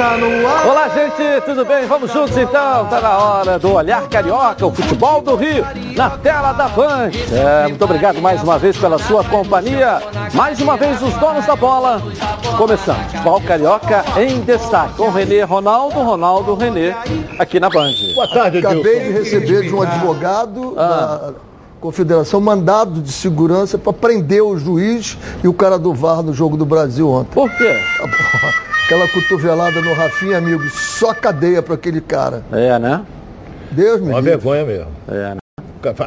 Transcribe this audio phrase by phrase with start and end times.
[0.00, 0.66] Está no ar.
[0.66, 1.84] Olá, gente, tudo bem?
[1.84, 2.84] Vamos juntos então.
[2.84, 5.62] Está na hora do Olhar Carioca, o futebol do Rio,
[5.94, 7.10] na tela da Band.
[7.30, 10.00] É, muito obrigado mais uma vez pela sua companhia.
[10.32, 12.00] Mais uma vez, os donos da bola.
[12.56, 12.96] Começando.
[13.10, 14.94] Futebol Carioca em destaque.
[14.94, 16.94] Com Renê Ronaldo, Ronaldo Renê,
[17.38, 17.92] aqui na Band.
[18.14, 21.20] Boa tarde, Acabei de receber de um advogado ah.
[21.28, 21.32] da
[21.78, 26.56] Confederação mandado de segurança para prender o juiz e o cara do VAR no jogo
[26.56, 27.34] do Brasil ontem.
[27.34, 27.76] Por quê?
[28.90, 32.42] Aquela cotovelada no Rafinha, amigo, só cadeia para aquele cara.
[32.50, 33.06] É, né?
[33.70, 34.90] Deus me Uma vergonha mesmo.
[35.06, 35.36] É, né?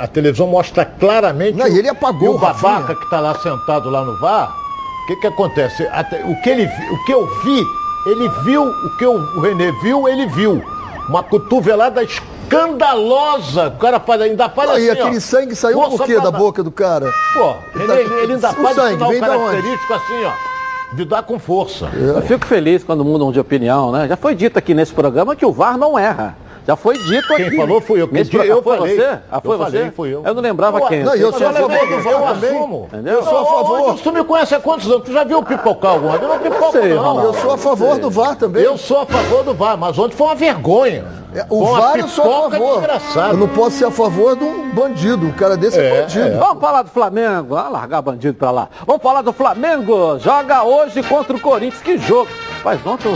[0.02, 1.58] A televisão mostra claramente.
[1.58, 4.54] Não, e ele apagou o, o babaca que está lá sentado lá no VAR.
[5.02, 5.88] O que, que acontece?
[5.94, 7.64] Até, o, que ele, o que eu vi,
[8.05, 10.62] ele viu, o que o Renê viu, ele viu.
[11.08, 13.70] Uma cotovelada escandalosa.
[13.70, 16.32] O cara faz, ainda faz Não, assim, E aquele ó, sangue saiu por quê da
[16.32, 17.10] boca do cara?
[17.34, 20.52] Pô, ele, ele ainda faz o sangue, um característico assim, ó
[20.96, 21.90] de dar com força.
[21.94, 24.08] Eu fico feliz quando mudam de opinião, né?
[24.08, 26.38] Já foi dito aqui nesse programa que o VAR não erra.
[26.66, 27.50] Já foi dito quem aqui.
[27.50, 28.08] Quem falou fui eu.
[28.08, 28.96] Quem eu foi falei.
[28.96, 29.20] você?
[29.30, 29.72] Ah, foi eu você?
[29.72, 30.24] Falei, fui eu.
[30.26, 31.04] Eu não lembrava Pô, quem.
[31.04, 32.63] Não, eu sou a favor do VAR também.
[32.84, 33.13] Entendeu?
[33.16, 34.00] Eu sou a favor.
[34.00, 35.04] Tu me conhece há quantos anos?
[35.04, 36.24] Tu já viu o pipocar alguma vez?
[36.24, 37.24] Eu não pipoco não.
[37.24, 38.63] Eu sou a favor do VAR também.
[38.63, 41.23] Eu sou a favor do VAR, mas ontem foi uma vergonha.
[41.35, 42.84] É, o VAR eu sou a favor.
[43.31, 45.26] Eu não posso ser a favor de um bandido.
[45.26, 46.27] Um cara desse é, é bandido.
[46.27, 46.37] É.
[46.37, 47.55] Vamos falar do Flamengo.
[47.55, 48.70] Vamos largar bandido pra lá.
[48.85, 50.20] Vamos falar do Flamengo.
[50.20, 51.81] Joga hoje contra o Corinthians.
[51.81, 52.29] Que jogo.
[52.63, 53.07] Mas ontem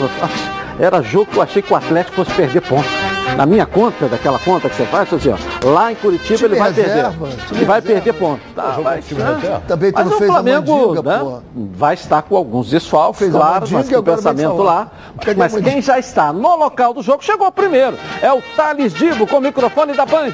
[0.79, 2.91] era jogo que eu achei que o Atlético fosse perder pontos
[3.35, 6.59] na minha conta, daquela conta que você faz, assim, ó, lá em Curitiba time ele
[6.59, 7.55] vai reserva, perder.
[7.55, 8.45] Ele vai perder pontos.
[8.55, 9.61] Tá, vai, né?
[9.67, 11.41] Também tu não fez Flamengo, a mandinga, né,
[11.73, 14.87] vai estar com alguns desfalques, fez claro, mas com o pensamento lá.
[15.35, 17.97] Mas quem já está no local do jogo chegou primeiro.
[18.21, 20.33] É o Thales Dibo com o microfone da Band.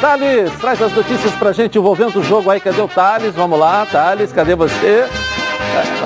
[0.00, 2.60] Thales, traz as notícias pra gente envolvendo o jogo aí.
[2.60, 3.34] Cadê o Thales?
[3.34, 5.06] Vamos lá, Thales, cadê você?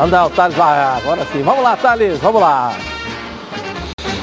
[0.02, 1.42] Anda, o Thales vai, agora sim.
[1.42, 2.72] Vamos lá, Thales, vamos lá.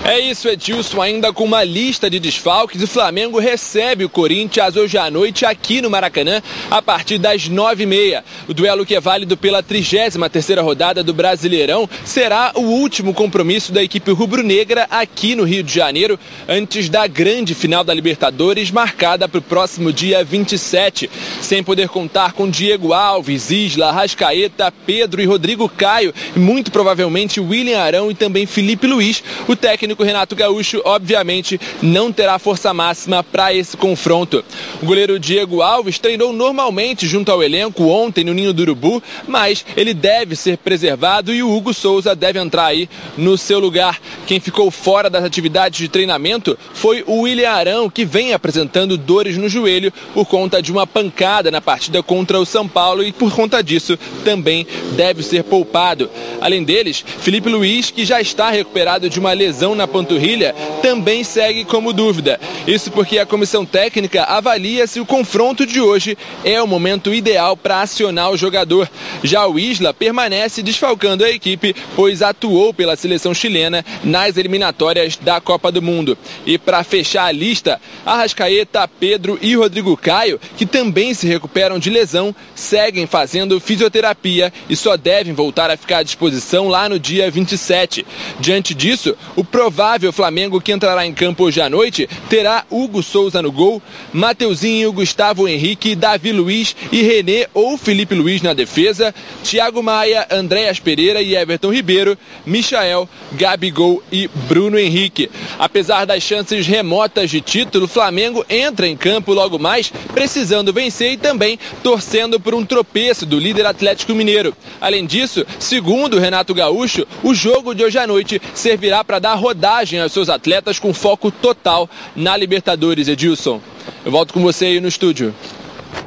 [0.08, 5.00] É isso, Edilson, ainda com uma lista de desfalques, o Flamengo recebe o Corinthians hoje
[5.00, 8.24] à noite aqui no Maracanã, a partir das nove e meia.
[8.48, 13.84] O duelo que é válido pela 33ª rodada do Brasileirão será o último compromisso da
[13.84, 19.40] equipe rubro-negra aqui no Rio de Janeiro, antes da grande final da Libertadores, marcada para
[19.40, 21.10] o próximo dia 27.
[21.42, 27.40] Sem poder contar com Diego Alves, Isla, Rascaeta, Pedro e Rodrigo Caio, e muito provavelmente
[27.40, 32.74] William Arão e também Felipe Luiz, o técnico técnico Renato Gaúcho, obviamente, não terá força
[32.74, 34.44] máxima para esse confronto.
[34.82, 39.66] O goleiro Diego Alves treinou normalmente junto ao elenco ontem no Ninho do Urubu, mas
[39.76, 44.00] ele deve ser preservado e o Hugo Souza deve entrar aí no seu lugar.
[44.28, 49.38] Quem ficou fora das atividades de treinamento foi o William Arão, que vem apresentando dores
[49.38, 53.34] no joelho por conta de uma pancada na partida contra o São Paulo e por
[53.34, 56.10] conta disso também deve ser poupado.
[56.42, 61.24] Além deles, Felipe Luiz, que já está recuperado de uma lesão na na panturrilha também
[61.24, 62.40] segue como dúvida.
[62.68, 67.56] Isso porque a comissão técnica avalia se o confronto de hoje é o momento ideal
[67.56, 68.90] para acionar o jogador.
[69.24, 75.40] Já o Isla permanece desfalcando a equipe, pois atuou pela seleção chilena nas eliminatórias da
[75.40, 76.18] Copa do Mundo.
[76.46, 81.92] E para fechar a lista, Arrascaeta, Pedro e Rodrigo Caio, que também se recuperam de
[81.92, 87.30] lesão, seguem fazendo fisioterapia e só devem voltar a ficar à disposição lá no dia
[87.30, 88.06] 27.
[88.40, 93.04] Diante disso, o provável provável Flamengo que entrará em campo hoje à noite terá Hugo
[93.04, 93.82] Souza no gol,
[94.14, 99.14] Mateuzinho, Gustavo Henrique, Davi Luiz e René ou Felipe Luiz na defesa,
[99.44, 105.30] Thiago Maia, Andréas Pereira e Everton Ribeiro, Michael, Gabigol e Bruno Henrique.
[105.60, 111.18] Apesar das chances remotas de título, Flamengo entra em campo logo mais, precisando vencer e
[111.18, 114.56] também torcendo por um tropeço do líder Atlético Mineiro.
[114.80, 119.65] Além disso, segundo Renato Gaúcho, o jogo de hoje à noite servirá para dar rodada
[119.66, 123.60] rodagem aos seus atletas com foco total na Libertadores, Edilson.
[124.06, 125.34] Eu volto com você aí no estúdio.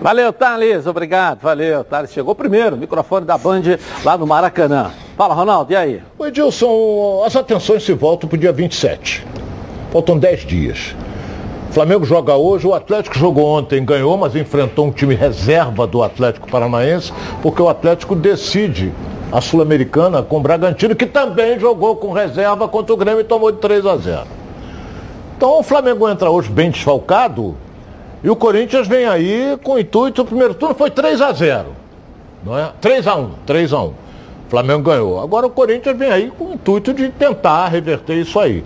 [0.01, 1.83] Valeu, Thales, obrigado, valeu.
[1.83, 3.63] Thales chegou primeiro, microfone da Band
[4.05, 4.93] lá no Maracanã.
[5.17, 6.01] Fala, Ronaldo, e aí?
[6.17, 9.27] O Edilson, as atenções se voltam para o dia 27.
[9.91, 10.95] Faltam 10 dias.
[11.69, 16.01] O Flamengo joga hoje, o Atlético jogou ontem, ganhou, mas enfrentou um time reserva do
[16.01, 17.13] Atlético Paranaense,
[17.43, 18.93] porque o Atlético decide
[19.31, 23.53] a Sul-Americana com o Bragantino, que também jogou com reserva contra o Grêmio e tomou
[23.53, 24.27] de 3 a 0.
[25.37, 27.55] Então o Flamengo entra hoje bem desfalcado
[28.23, 31.67] e o Corinthians vem aí com o intuito, o primeiro turno foi 3 a 0.
[32.45, 32.73] Não é?
[32.81, 33.87] 3 a 1, 3 a 1.
[33.87, 33.95] O
[34.49, 35.21] Flamengo ganhou.
[35.21, 38.65] Agora o Corinthians vem aí com o intuito de tentar reverter isso aí.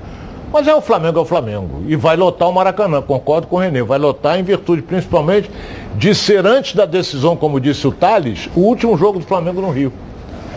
[0.53, 1.83] Mas é o Flamengo, é o Flamengo.
[1.89, 3.83] E vai lotar o Maracanã, concordo com o Renê.
[3.83, 5.51] Vai lotar em virtude principalmente
[5.97, 9.71] de ser antes da decisão, como disse o Thales, o último jogo do Flamengo no
[9.71, 9.93] Rio.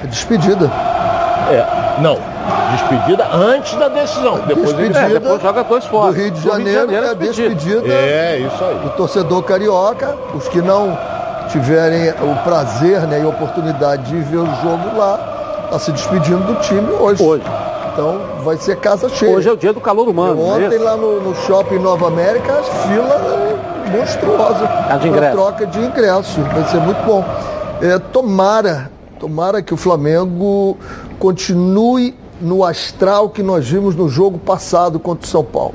[0.03, 0.71] É despedida.
[1.49, 2.17] É, não.
[2.71, 4.39] Despedida antes da decisão.
[4.45, 5.15] Depois, despedida ele...
[5.15, 6.11] é, depois joga dois fora.
[6.11, 7.87] Do Rio de Janeiro, Rio de Janeiro é despedida.
[7.87, 8.75] É, isso aí.
[8.79, 10.97] Do torcedor carioca, os que não
[11.49, 15.19] tiverem o prazer né, e a oportunidade de ver o jogo lá,
[15.65, 17.23] está se despedindo do time hoje.
[17.23, 17.43] Hoje.
[17.93, 19.31] Então vai ser casa cheia.
[19.31, 20.41] Hoje é o dia do calor humano.
[20.41, 23.55] Eu, é ontem lá no, no, shopping Nova América, fila
[23.97, 25.31] monstruosa a de ingresso.
[25.35, 26.41] troca de ingresso.
[26.41, 27.23] Vai ser muito bom.
[27.81, 28.91] É, tomara,
[29.25, 30.77] tomara que o Flamengo
[31.17, 35.73] continue no astral que nós vimos no jogo passado contra o São Paulo.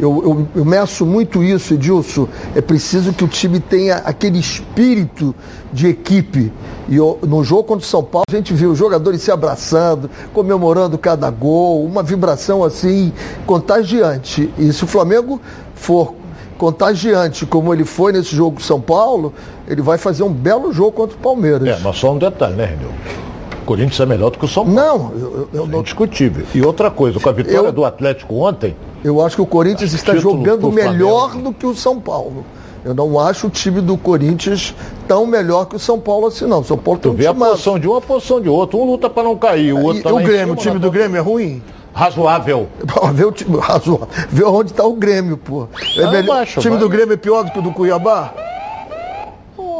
[0.00, 2.26] Eu, eu, eu, meço muito isso, Edilson.
[2.54, 5.34] É preciso que o time tenha aquele espírito
[5.70, 6.50] de equipe.
[6.88, 10.08] E eu, no jogo contra o São Paulo, a gente viu os jogadores se abraçando,
[10.32, 13.12] comemorando cada gol, uma vibração assim
[13.44, 14.50] contagiante.
[14.56, 15.38] E se o Flamengo
[15.74, 16.14] for
[16.60, 19.32] contagiante como ele foi nesse jogo com São Paulo,
[19.66, 21.66] ele vai fazer um belo jogo contra o Palmeiras.
[21.66, 22.90] É, mas só um detalhe, né, Renil?
[23.62, 24.76] O Corinthians é melhor do que o São Paulo.
[24.76, 26.44] Não, eu, eu, é indiscutível.
[26.54, 29.94] E outra coisa, com a vitória eu, do Atlético ontem, eu acho que o Corinthians
[29.94, 32.44] está jogando melhor do que o São Paulo.
[32.84, 34.74] Eu não acho o time do Corinthians
[35.08, 36.60] tão melhor que o São Paulo assim, não.
[36.60, 38.78] O São Paulo tu vê a posição de um, a posição de outro.
[38.78, 41.20] Um luta para não cair, o outro tá O Grêmio, o time do Grêmio é
[41.20, 41.62] ruim?
[41.92, 42.68] Razoável.
[43.14, 44.08] Vê o time razoável.
[44.28, 45.68] Vê onde está o Grêmio, pô.
[45.96, 46.78] É ah, melhor, o time vai.
[46.78, 48.32] do Grêmio é pior do que o do Cuiabá?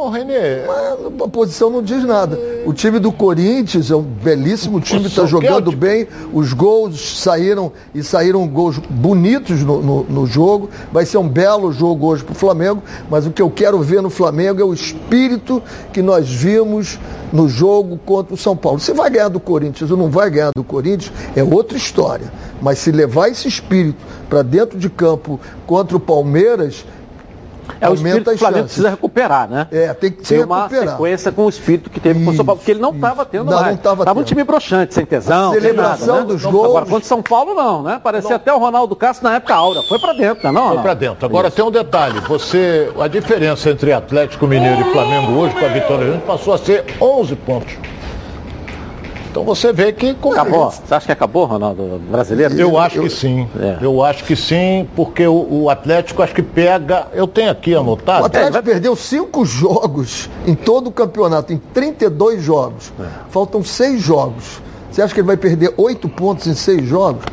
[0.01, 0.65] Ô, Renê.
[0.65, 2.35] Mas a posição não diz nada.
[2.65, 6.07] O time do Corinthians é um belíssimo time, está jogando bem.
[6.33, 10.71] Os gols saíram e saíram gols bonitos no, no, no jogo.
[10.91, 12.81] Vai ser um belo jogo hoje para o Flamengo.
[13.11, 15.61] Mas o que eu quero ver no Flamengo é o espírito
[15.93, 16.97] que nós vimos
[17.31, 18.79] no jogo contra o São Paulo.
[18.79, 22.33] Se vai ganhar do Corinthians ou não vai ganhar do Corinthians, é outra história.
[22.59, 26.85] Mas se levar esse espírito para dentro de campo contra o Palmeiras,
[27.79, 29.67] é o espírito que o Flamengo precisa recuperar, né?
[29.71, 32.59] É, tem que ter uma sequência com o espírito que teve com o São Paulo,
[32.59, 33.67] porque ele não estava tendo não, mais.
[33.67, 36.27] Não tava, tava um time broxante, sem tesão, a celebração nada, né?
[36.27, 36.65] dos gols.
[36.65, 37.99] Agora, contra São Paulo, não, né?
[38.03, 38.35] Parecia não.
[38.35, 39.81] até o Ronaldo Castro na época aura.
[39.83, 40.51] Foi para dentro, né?
[40.51, 40.69] não?
[40.69, 41.25] Foi para dentro.
[41.25, 41.55] Agora Isso.
[41.55, 42.19] tem um detalhe.
[42.21, 46.85] Você, a diferença entre Atlético Mineiro e Flamengo hoje com a vitória passou a ser
[46.99, 47.90] 11 pontos.
[49.31, 50.09] Então você vê que.
[50.09, 50.69] Acabou.
[50.69, 52.01] Você acha que acabou, Ronaldo?
[52.09, 52.53] Brasileiro?
[52.59, 53.47] Eu acho eu, que sim.
[53.57, 53.77] É.
[53.81, 57.07] Eu acho que sim, porque o, o, Atlético acho que pega.
[57.13, 58.23] Eu tenho aqui anotado.
[58.23, 62.91] O Atlético é, perdeu cinco jogos em todo o campeonato, em 32 jogos.
[62.99, 63.05] É.
[63.29, 64.61] Faltam seis jogos.
[64.91, 67.23] Você acha que ele vai perder oito pontos em seis jogos?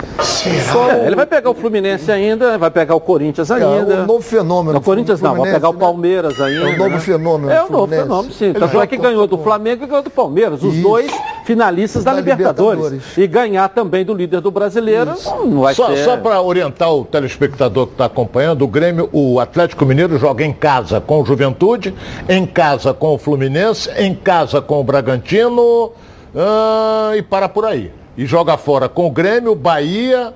[0.47, 3.95] É, ele vai pegar o Fluminense ainda, vai pegar o Corinthians ainda.
[3.95, 4.79] É, o novo fenômeno.
[4.79, 5.79] O Corinthians não, vai pegar o né?
[5.81, 6.71] Palmeiras ainda.
[6.71, 7.01] É o novo né?
[7.01, 7.51] fenômeno.
[7.51, 8.53] É o novo fenômeno, sim.
[8.53, 10.63] Tanto é que ganhou do Flamengo e ganhou do Palmeiras.
[10.63, 10.83] Os Isso.
[10.83, 11.11] dois
[11.45, 12.85] finalistas da, da Libertadores.
[12.85, 13.19] Libertadores.
[13.19, 15.35] E ganhar também do líder do brasileiro Isso.
[15.45, 16.05] não vai só, ter...
[16.05, 20.53] Só para orientar o telespectador que está acompanhando, o Grêmio, o Atlético Mineiro joga em
[20.53, 21.93] casa com o Juventude,
[22.29, 25.93] em casa com o Fluminense, em casa com o Bragantino
[26.37, 27.93] ah, e para por aí.
[28.17, 30.35] E joga fora com o Grêmio, Bahia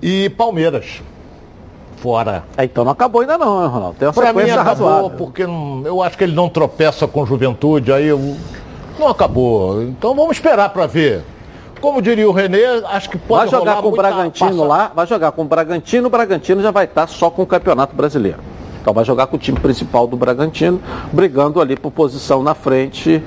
[0.00, 1.02] e Palmeiras.
[1.96, 2.44] Fora.
[2.56, 3.96] É, então não acabou ainda não, hein, Ronaldo?
[3.98, 5.10] Tem uma pra mim acabou, razoável.
[5.10, 8.36] porque não, eu acho que ele não tropeça com juventude, aí eu,
[8.98, 9.82] não acabou.
[9.82, 11.24] Então vamos esperar para ver.
[11.80, 14.64] Como diria o Renê, acho que pode Vai jogar com o Bragantino passa.
[14.64, 17.94] lá, vai jogar com o Bragantino, o Bragantino já vai estar só com o Campeonato
[17.94, 18.38] Brasileiro.
[18.80, 20.80] Então vai jogar com o time principal do Bragantino,
[21.12, 23.22] brigando ali por posição na frente,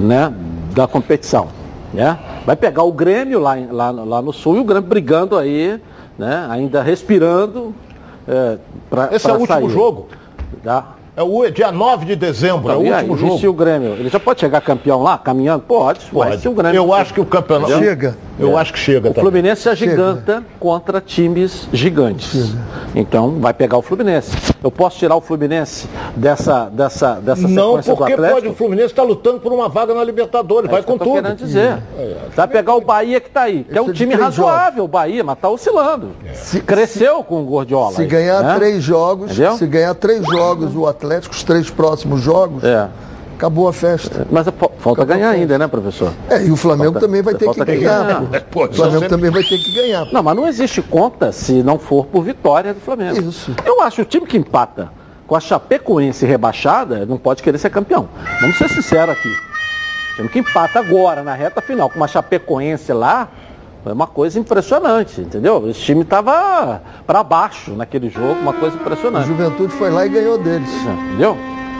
[0.00, 0.32] né,
[0.74, 1.48] da competição.
[1.92, 2.18] Né?
[2.44, 5.80] Vai pegar o Grêmio lá, lá, lá no sul e o Grêmio brigando aí,
[6.18, 6.46] né?
[6.50, 7.72] ainda respirando.
[8.26, 8.58] É,
[8.90, 10.08] pra, Esse pra é o último jogo?
[10.62, 10.94] Tá?
[11.16, 13.36] É o dia 9 de dezembro, então, é o último aí, jogo.
[13.36, 15.62] E se o Grêmio, ele já pode chegar campeão lá, caminhando?
[15.62, 16.40] Pode, pode.
[16.40, 16.76] se o Grêmio...
[16.76, 17.78] Eu acho que o campeonato...
[17.78, 18.16] Chega.
[18.38, 18.60] Eu é.
[18.60, 22.30] acho que chega O Fluminense é giganta contra times gigantes.
[22.32, 22.58] Chega.
[22.94, 24.36] Então, vai pegar o Fluminense.
[24.62, 28.22] Eu posso tirar o Fluminense dessa, dessa, dessa Não, sequência do Atlético?
[28.22, 31.12] Não, porque o Fluminense está lutando por uma vaga na Libertadores, é vai com tudo.
[31.12, 31.82] querendo dizer.
[31.98, 32.16] É.
[32.34, 35.36] Vai pegar o Bahia que está aí, que é um time razoável, o Bahia, mas
[35.36, 36.10] está oscilando.
[36.34, 37.94] Se, Cresceu se, com o Gordiola.
[37.94, 38.54] Se aí, ganhar né?
[38.56, 39.56] três jogos, Entendeu?
[39.56, 42.88] se ganhar três jogos, o Atlético, os três próximos jogos, é.
[43.44, 44.26] Acabou a festa.
[44.30, 46.12] Mas falta acabou ganhar ainda, né, professor?
[46.30, 48.04] É, e o Flamengo falta, também vai ter que ganhar.
[48.04, 48.40] ganhar.
[48.50, 50.06] Pô, o Flamengo também vai ter que ganhar.
[50.10, 53.20] Não, mas não existe conta se não for por vitória do Flamengo.
[53.20, 53.54] Isso.
[53.64, 54.90] Eu acho o time que empata
[55.26, 58.08] com a Chapecoense rebaixada, não pode querer ser campeão.
[58.40, 59.28] Vamos ser sinceros aqui.
[59.28, 63.28] O time que empata agora, na reta final, com uma Chapecoense lá,
[63.84, 65.68] é uma coisa impressionante, entendeu?
[65.68, 69.24] Esse time estava para baixo naquele jogo, uma coisa impressionante.
[69.24, 70.70] A Juventude foi lá e ganhou deles.
[71.08, 71.36] Entendeu?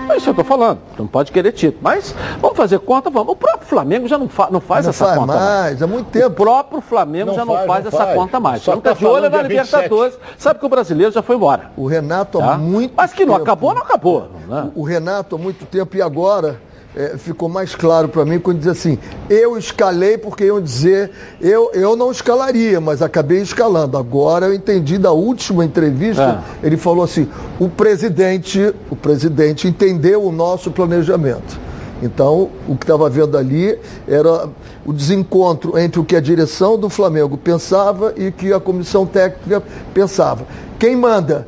[0.08, 0.78] É isso que eu estou falando.
[0.98, 1.80] Não pode querer título.
[1.82, 3.32] Mas vamos fazer conta, vamos.
[3.32, 5.32] O próprio Flamengo já não, fa não faz não essa faz conta.
[5.34, 6.26] mais, mais, há muito tempo.
[6.26, 8.14] O próprio Flamengo não já não faz, faz essa faz.
[8.14, 8.62] conta mais.
[8.62, 10.18] Só está de olho na Libertadores.
[10.38, 11.70] Sabe que o brasileiro já foi embora.
[11.76, 12.54] O Renato tá?
[12.54, 14.28] há muito Mas que não tempo, acabou, não acabou.
[14.46, 14.70] Né?
[14.74, 16.60] O Renato há muito tempo e agora
[16.96, 18.98] é, ficou mais claro para mim quando diz assim,
[19.28, 21.10] eu escalei porque iam dizer,
[21.40, 23.98] eu, eu não escalaria, mas acabei escalando.
[23.98, 26.66] Agora eu entendi da última entrevista, é.
[26.66, 31.58] ele falou assim, o presidente, o presidente entendeu o nosso planejamento.
[32.02, 34.48] Então, o que estava vendo ali era
[34.84, 39.06] o desencontro entre o que a direção do Flamengo pensava e o que a comissão
[39.06, 40.46] técnica pensava.
[40.78, 41.46] Quem manda?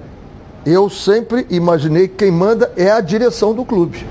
[0.65, 4.05] Eu sempre imaginei que quem manda é a direção do clube.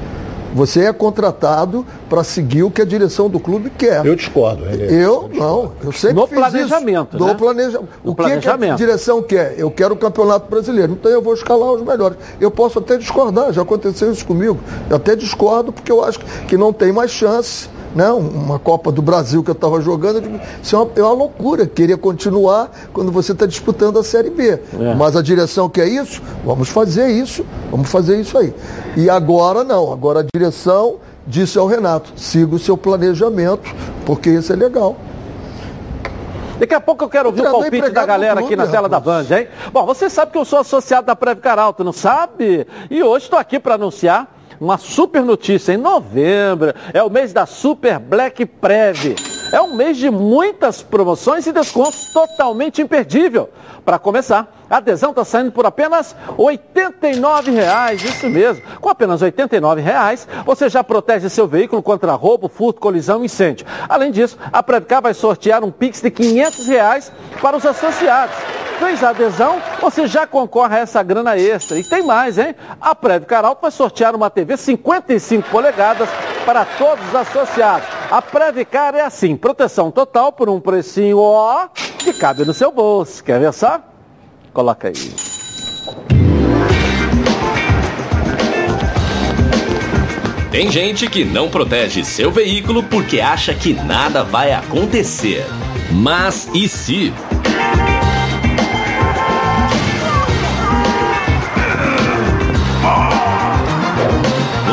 [0.55, 4.05] Você é contratado para seguir o que a direção do clube quer.
[4.05, 4.63] Eu discordo.
[4.65, 7.25] Eu, não, eu sempre no fiz planejamento, isso.
[7.25, 7.29] Né?
[7.29, 7.89] No planejamento.
[8.05, 9.55] O que, que, a direção quer?
[9.57, 10.93] Eu quero o campeonato brasileiro.
[10.93, 12.17] Então eu vou escalar os melhores.
[12.39, 14.57] Eu posso até discordar, já aconteceu isso comigo.
[14.89, 19.01] Eu até discordo porque eu acho que não tem mais chance né, uma Copa do
[19.01, 22.69] Brasil que eu estava jogando, eu digo, isso é uma, é uma, loucura, queria continuar
[22.91, 24.49] quando você está disputando a Série B.
[24.49, 24.93] É.
[24.95, 28.53] Mas a direção quer isso, vamos fazer isso, vamos fazer isso aí.
[28.97, 33.73] E agora não, agora a direção disse ao Renato, siga o seu planejamento,
[34.05, 34.97] porque isso é legal.
[36.59, 38.99] Daqui a pouco eu quero ouvir o palpite da galera clube, aqui na tela da
[38.99, 39.47] Band, hein?
[39.73, 42.65] Bom, você sabe que eu sou associado da Previcar Alto, não sabe?
[42.89, 46.73] E hoje estou aqui para anunciar uma super notícia em novembro.
[46.93, 49.15] É o mês da Super Black Prev.
[49.51, 53.49] É um mês de muitas promoções e descontos totalmente imperdível.
[53.85, 58.63] Para começar, a adesão está saindo por apenas R$ 89,00, isso mesmo.
[58.81, 63.65] Com apenas R$ 89,00, você já protege seu veículo contra roubo, furto, colisão e incêndio.
[63.87, 68.35] Além disso, a Previcar vai sortear um Pix de 500 reais para os associados.
[68.79, 71.79] Fez a adesão, você já concorre a essa grana extra.
[71.79, 72.55] E tem mais, hein?
[72.79, 76.09] A Previcar Alto vai sortear uma TV 55 polegadas
[76.45, 77.87] para todos os associados.
[78.11, 81.67] A Previcar é assim, proteção total por um precinho ó
[81.97, 83.23] que cabe no seu bolso.
[83.23, 83.79] Quer ver só?
[84.53, 84.93] Coloca aí.
[90.51, 95.45] Tem gente que não protege seu veículo porque acha que nada vai acontecer.
[95.91, 97.13] Mas e se?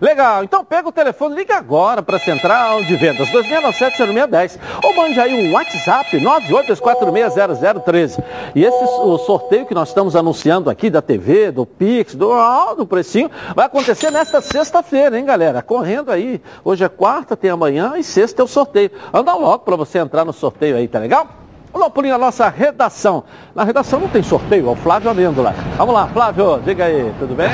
[0.00, 5.20] Legal, então pega o telefone, liga agora para a Central de Vendas 2697-0610 ou mande
[5.20, 8.22] aí um WhatsApp 982460013.
[8.54, 12.30] E esse o sorteio que nós estamos anunciando aqui da TV, do Pix, do,
[12.76, 15.62] do precinho, vai acontecer nesta sexta-feira, hein, galera?
[15.62, 16.40] Correndo aí.
[16.64, 18.90] Hoje é quarta, tem amanhã e sexta é o sorteio.
[19.12, 21.26] Anda logo para você entrar no sorteio aí, tá legal?
[21.72, 23.24] Vamos um pulinho na nossa redação.
[23.54, 25.54] Na redação não tem sorteio, é o Flávio Amêndola.
[25.76, 27.50] Vamos lá, Flávio, diga aí, tudo bem?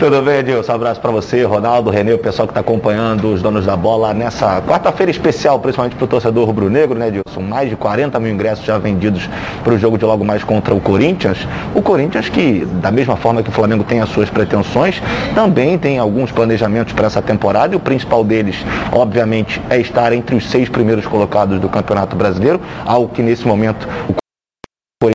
[0.00, 0.72] Tudo bem, Edilson?
[0.72, 4.14] Um abraço para você, Ronaldo, Renê, o pessoal que está acompanhando os donos da bola
[4.14, 7.42] nessa quarta-feira especial, principalmente para o torcedor rubro-negro, né, Edilson?
[7.42, 9.28] Mais de 40 mil ingressos já vendidos
[9.62, 11.46] para o jogo de logo mais contra o Corinthians.
[11.74, 15.02] O Corinthians, que, da mesma forma que o Flamengo tem as suas pretensões,
[15.34, 18.56] também tem alguns planejamentos para essa temporada e o principal deles,
[18.90, 23.86] obviamente, é estar entre os seis primeiros colocados do Campeonato Brasileiro, algo que nesse momento
[24.08, 24.19] o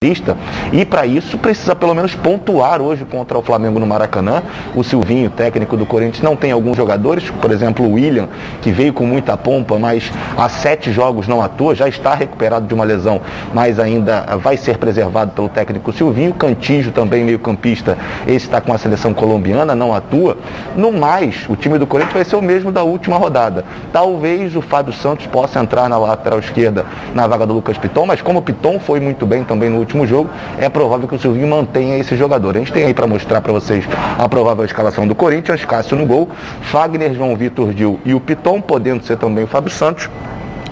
[0.02, 0.38] corista
[0.72, 4.44] e para isso precisa pelo menos pontuar hoje contra o Flamengo no Maracanã.
[4.76, 8.28] O Silvinho, técnico do Corinthians, não tem alguns jogadores, por exemplo o William,
[8.62, 12.74] que veio com muita pompa, mas há sete jogos não atua, já está recuperado de
[12.74, 13.22] uma lesão,
[13.54, 16.34] mas ainda vai ser preservado pelo técnico Silvinho.
[16.34, 17.98] Cantijo também meio campista,
[18.28, 20.38] esse está com a seleção colombiana, não atua.
[20.76, 23.66] No mais, o time do Corinthians vai ser o mesmo da última rodada.
[23.92, 28.22] Talvez o Fábio Santos possa entrar na lateral esquerda na vaga do Lucas Piton, mas
[28.22, 31.48] como o Piton foi muito bem também no último jogo, é provável que o Silvinho
[31.48, 32.56] mantenha esse jogador.
[32.56, 33.86] A gente tem aí para mostrar para vocês
[34.18, 36.30] a provável escalação do Corinthians, Cássio no gol,
[36.64, 40.10] Fagner, João Vitor Dil e o Piton, podendo ser também o Fábio Santos.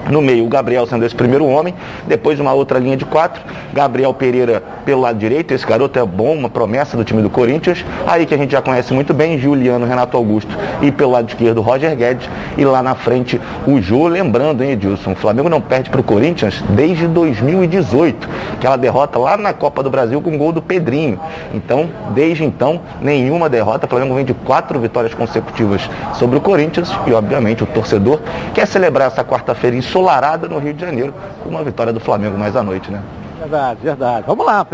[0.10, 1.74] No meio, o Gabriel sendo esse primeiro homem.
[2.08, 3.42] Depois, uma outra linha de quatro.
[3.74, 5.54] Gabriel Pereira pelo lado direito.
[5.54, 7.84] Esse garoto é bom, uma promessa do time do Corinthians.
[8.06, 10.56] Aí que a gente já conhece muito bem, Juliano, Renato Augusto.
[10.82, 12.30] E pelo lado esquerdo, Roger Guedes.
[12.58, 14.08] E lá na frente, o Jô.
[14.08, 15.14] Lembrando, hein, Edilson?
[15.14, 18.28] O Flamengo não perde para o Corinthians desde 2018.
[18.54, 21.20] Aquela derrota lá na Copa do Brasil com o gol do Pedrinho.
[21.54, 23.86] Então, desde então, nenhuma derrota.
[23.86, 26.92] O Flamengo vem de quatro vitórias consecutivas sobre o Corinthians.
[27.08, 28.20] E, obviamente, o torcedor
[28.54, 32.38] quer celebrar essa quarta-feira em ensolarada no Rio de Janeiro, com uma vitória do Flamengo
[32.38, 33.02] mais à noite, né?
[33.40, 34.26] Verdade, verdade.
[34.26, 34.66] Vamos lá,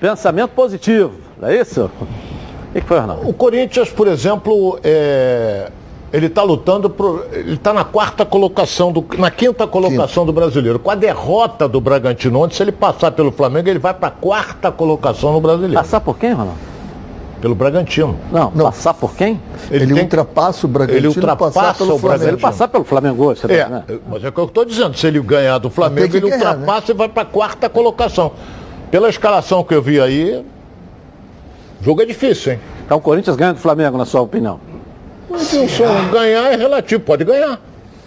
[0.00, 1.90] pensamento positivo, não é isso?
[2.00, 3.28] O que foi, Arnaldo?
[3.28, 5.70] O Corinthians, por exemplo, é...
[6.12, 10.78] Ele está lutando pro, ele está na quarta colocação do, na quinta colocação do brasileiro.
[10.78, 14.10] Com a derrota do Bragantino ontem, se ele passar pelo Flamengo, ele vai para a
[14.10, 15.72] quarta colocação no brasileiro.
[15.72, 16.71] Passar por quem, Ronaldo?
[17.42, 18.16] Pelo Bragantino.
[18.30, 18.66] Não, não.
[18.66, 19.40] passar por quem?
[19.68, 20.02] Ele, ele tem...
[20.04, 20.98] ultrapassa o Bragantino.
[20.98, 22.30] Ele ultrapassa pelo o Bragantino.
[22.30, 23.84] Ele passar pelo Flamengo hoje, é, né?
[24.08, 24.96] Mas é o que eu estou dizendo.
[24.96, 26.46] Se ele ganhar do Flamengo, ele ganhar, né?
[26.46, 26.94] ultrapassa né?
[26.94, 28.30] e vai para a quarta colocação.
[28.92, 30.44] Pela escalação que eu vi aí,
[31.80, 32.60] o jogo é difícil, hein?
[32.86, 34.60] Então o Corinthians ganha do Flamengo, na sua opinião?
[35.28, 37.60] Wilson, ganhar é relativo, pode ganhar.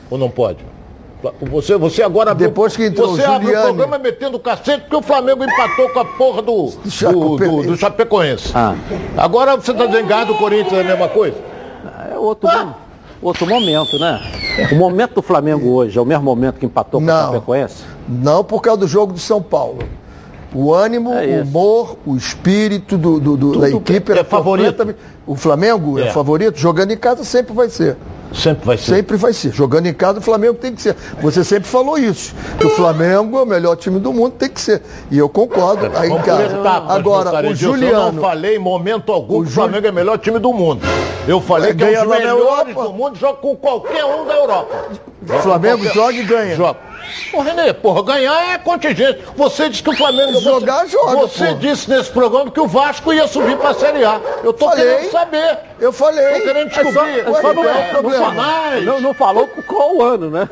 [0.09, 0.59] Ou não pode?
[1.41, 5.01] Você, você agora Depois que entrou você o abre o programa metendo cacete porque o
[5.01, 8.51] Flamengo empatou com a porra do, do, do, do Chapecoense.
[8.53, 8.75] Ah.
[9.17, 11.37] Agora você está dizendo ganhar do Corinthians é a mesma coisa?
[12.11, 12.75] É outro, ah.
[13.21, 14.21] outro momento, né?
[14.71, 17.83] O momento do Flamengo hoje é o mesmo momento que empatou com não, o Chapecoense?
[18.07, 19.79] Não, por causa do jogo de São Paulo.
[20.55, 24.95] O ânimo, é o humor, o espírito do, do, do da equipe é favorito.
[25.27, 26.03] O Flamengo é.
[26.07, 27.97] é favorito, jogando em casa sempre vai ser.
[28.33, 28.95] Sempre vai ser.
[28.95, 29.51] Sempre vai ser.
[29.51, 30.95] Jogando em casa, o Flamengo tem que ser.
[31.21, 32.33] Você sempre falou isso.
[32.57, 34.81] Que o Flamengo é o melhor time do mundo, tem que ser.
[35.11, 35.91] E eu concordo.
[35.93, 36.57] Aí em casa.
[36.87, 38.07] Agora, o Juliano.
[38.07, 40.81] Eu não falei em momento algum que o Flamengo é o melhor time do mundo.
[41.27, 44.85] Eu falei que é um dos melhores do mundo, joga com qualquer um da Europa.
[45.27, 46.55] O Flamengo joga e ganha.
[46.55, 46.94] Joga.
[47.33, 49.19] Ô Renê, porra, ganhar é contingente.
[49.35, 50.39] Você disse que o Flamengo.
[50.39, 51.15] Jogar, você, joga.
[51.17, 51.57] Você porra.
[51.59, 54.19] disse nesse programa que o Vasco ia subir pra Série A.
[54.43, 55.59] Eu tô falei, querendo saber.
[55.79, 56.39] Eu falei.
[56.39, 57.19] Tô querendo descobrir.
[57.19, 57.93] É só, é só não, é,
[58.81, 60.47] não, não, não, falou qual ano, né?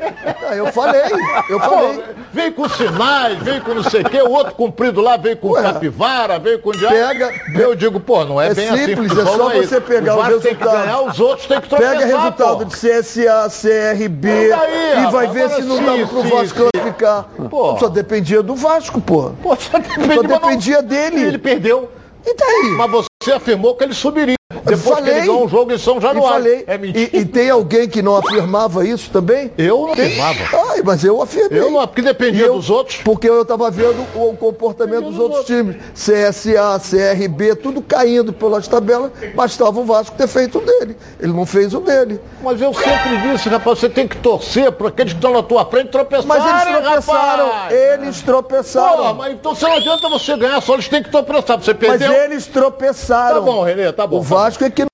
[0.56, 1.02] eu falei.
[1.48, 1.98] Eu falei.
[1.98, 2.02] Pô,
[2.32, 4.20] vem com sinais, vem com não sei o quê.
[4.22, 6.94] O outro comprido lá veio com Ué, capivara, veio com diabo.
[6.94, 7.32] Pega.
[7.54, 9.20] Eu digo, pô, não é, é bem assim, simples, assim.
[9.20, 10.42] É só é você pegar o, resultado.
[10.42, 12.64] tem que ganhar, os outros tem que tropeçar, Pega resultado pô.
[12.64, 17.24] de CSA, CRB e, e vai ver se não dá pro Vasco classificar.
[17.48, 17.78] Pô.
[17.78, 19.30] Só dependia do Vasco, pô.
[19.42, 21.22] Pô, só dependia, só dependia dele.
[21.22, 21.90] Ele perdeu.
[22.26, 22.74] E daí?
[22.76, 24.34] Mas você afirmou que ele subiria.
[24.64, 26.44] Depois falei, que um jogo em São Januário.
[26.44, 27.10] Falei, é mentira.
[27.12, 29.50] E, e, tem alguém que não afirmava isso também?
[29.56, 30.38] Eu não afirmava.
[30.70, 31.60] Ai, mas eu afirmei.
[31.60, 32.98] Eu não, porque dependia eu, dos outros.
[33.04, 35.76] Porque eu estava vendo o, comportamento dos, dos outros, outros, times.
[35.94, 40.96] CSA, CRB, tudo caindo pelas tabelas, bastava o Vasco ter feito o dele.
[41.20, 42.20] Ele não fez o dele.
[42.42, 45.64] Mas eu sempre disse, rapaz, você tem que torcer para aqueles que estão na tua
[45.66, 47.46] frente tropeçarem, Mas eles tropeçaram.
[47.46, 47.72] Rapaz.
[47.72, 48.96] Eles tropeçaram.
[48.96, 51.58] Pô, mas então não adianta você ganhar, só eles têm que tropeçar.
[51.58, 52.08] Você perdeu.
[52.08, 53.34] Mas eles tropeçaram.
[53.36, 54.18] Tá bom, Renê, tá bom.
[54.18, 54.84] O Vasco é que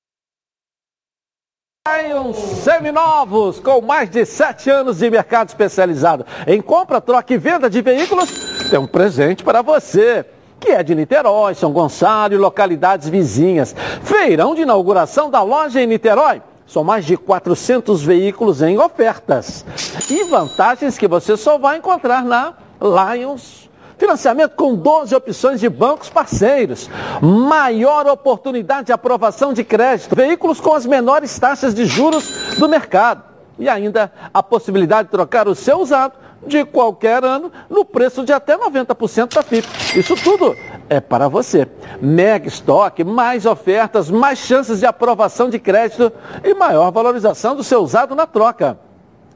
[1.88, 7.68] Lions seminovos com mais de sete anos de mercado especializado em compra, troca e venda
[7.68, 8.30] de veículos,
[8.70, 10.24] tem um presente para você
[10.60, 13.74] que é de Niterói, São Gonçalo e localidades vizinhas.
[14.04, 16.42] Feirão de inauguração da loja em Niterói.
[16.64, 19.64] São mais de 400 veículos em ofertas.
[20.08, 23.69] E vantagens que você só vai encontrar na Lions
[24.00, 26.88] Financiamento com 12 opções de bancos parceiros.
[27.20, 30.16] Maior oportunidade de aprovação de crédito.
[30.16, 33.22] Veículos com as menores taxas de juros do mercado.
[33.58, 36.14] E ainda a possibilidade de trocar o seu usado
[36.46, 39.68] de qualquer ano no preço de até 90% da FIP.
[39.94, 40.56] Isso tudo
[40.88, 41.68] é para você.
[42.00, 46.10] Mega estoque, mais ofertas, mais chances de aprovação de crédito
[46.42, 48.78] e maior valorização do seu usado na troca.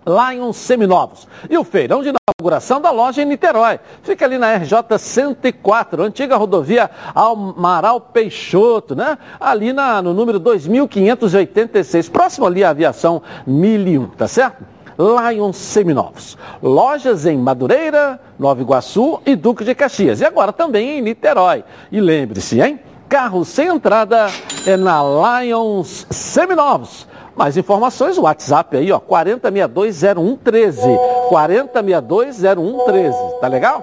[0.06, 1.26] Lions Seminovos.
[1.48, 2.12] E o feirão de
[2.44, 3.78] inauguração da loja em Niterói.
[4.02, 9.18] Fica ali na RJ 104, antiga rodovia Amaral Peixoto, né?
[9.40, 14.64] Ali na, no número 2586, próximo ali à aviação 1001, tá certo?
[14.98, 16.38] Lions Seminovos.
[16.62, 20.20] Lojas em Madureira, Nova Iguaçu e Duque de Caxias.
[20.20, 21.64] E agora também em Niterói.
[21.90, 22.78] E lembre-se, hein?
[23.08, 24.26] Carro sem entrada
[24.66, 25.00] é na
[25.40, 27.06] Lions Seminovos.
[27.36, 30.96] Mais informações, o WhatsApp aí, ó, 40620113.
[31.30, 33.82] 40620113, tá legal?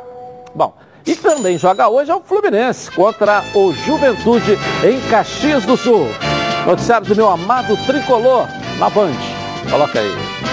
[0.56, 0.74] Bom,
[1.06, 6.08] e também joga hoje é o Fluminense contra o Juventude em Caxias do Sul.
[6.66, 9.12] Noticiário do meu amado tricolor na Band.
[9.70, 10.51] Coloca aí.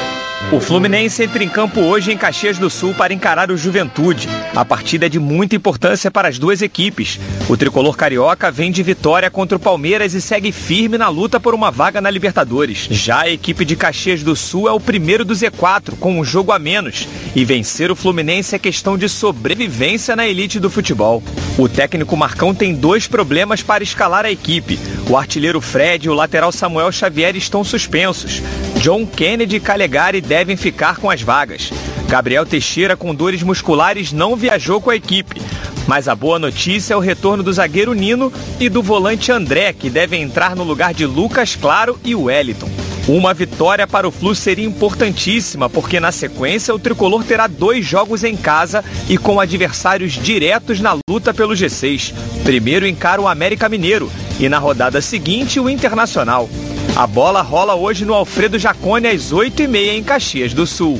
[0.51, 4.27] O Fluminense entra em campo hoje em Caxias do Sul para encarar o Juventude.
[4.57, 7.21] A partida é de muita importância para as duas equipes.
[7.51, 11.55] O tricolor carioca vem de vitória contra o Palmeiras e segue firme na luta por
[11.55, 12.89] uma vaga na Libertadores.
[12.91, 16.51] Já a equipe de Caxias do Sul é o primeiro do Z4, com um jogo
[16.51, 17.07] a menos.
[17.37, 21.23] E vencer o Fluminense é questão de sobrevivência na elite do futebol.
[21.59, 24.79] O técnico Marcão tem dois problemas para escalar a equipe.
[25.11, 28.43] O artilheiro Fred e o lateral Samuel Xavier estão suspensos.
[28.81, 31.71] John Kennedy e Calegari devem ficar com as vagas.
[32.09, 35.41] Gabriel Teixeira, com dores musculares, não viajou com a equipe.
[35.87, 39.89] Mas a boa notícia é o retorno do zagueiro Nino e do volante André, que
[39.89, 42.71] devem entrar no lugar de Lucas Claro e Wellington.
[43.09, 48.23] Uma vitória para o Flu seria importantíssima, porque na sequência o tricolor terá dois jogos
[48.23, 52.13] em casa e com adversários diretos na luta pelo G6.
[52.45, 56.51] Primeiro encara o América Mineiro e na rodada seguinte o Internacional.
[56.97, 60.99] A bola rola hoje no Alfredo Jacone às 8h30 em Caxias do Sul.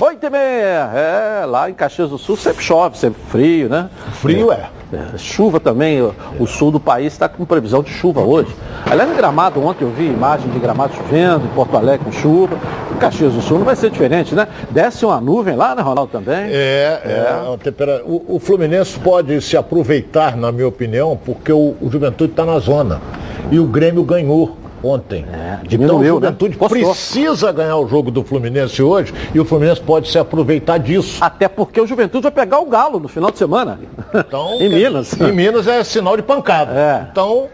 [0.00, 3.90] 8 e meia, é, lá em Caxias do Sul sempre chove, sempre frio, né?
[4.14, 4.70] Frio é.
[4.92, 5.18] é.
[5.18, 8.48] Chuva também, o, o sul do país está com previsão de chuva hoje.
[8.90, 12.56] Aliás, em Gramado, ontem eu vi imagem de Gramado chovendo, em Porto Alegre com chuva.
[12.90, 14.48] Em Caxias do Sul não vai ser diferente, né?
[14.70, 16.46] Desce uma nuvem lá, né, Ronaldo, também?
[16.50, 17.10] É, é.
[17.10, 22.46] é o, o, Fluminense pode se aproveitar, na minha opinião, porque o, o Juventude está
[22.46, 23.02] na zona.
[23.50, 25.24] E o Grêmio ganhou ontem.
[25.32, 26.08] É, então o né?
[26.08, 26.68] Juventude né?
[26.68, 31.22] precisa ganhar o jogo do Fluminense hoje e o Fluminense pode se aproveitar disso.
[31.22, 33.78] Até porque o Juventude vai pegar o Galo no final de semana.
[34.14, 35.18] Então, em Minas.
[35.20, 36.72] Em Minas é sinal de pancada.
[36.72, 37.08] É.
[37.10, 37.48] Então,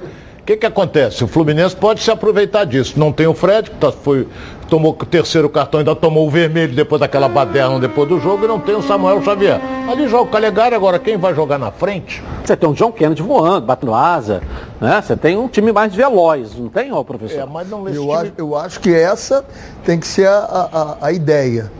[0.46, 1.24] que, que acontece?
[1.24, 2.98] O Fluminense pode se aproveitar disso.
[2.98, 4.28] Não tem o Fred, que tá, foi
[4.68, 8.48] tomou o terceiro cartão, ainda tomou o vermelho depois daquela baderna depois do jogo, e
[8.48, 9.60] não tem o Samuel Xavier.
[9.88, 12.22] Ali joga o Calegari, agora quem vai jogar na frente?
[12.44, 14.42] Você tem um John Kennedy voando, batendo asa,
[14.80, 15.00] né?
[15.00, 17.40] Você tem um time mais veloz, não tem, ó, professor?
[17.40, 18.14] É, mas não eu, time...
[18.14, 19.44] acho, eu acho que essa
[19.84, 21.70] tem que ser a, a, a ideia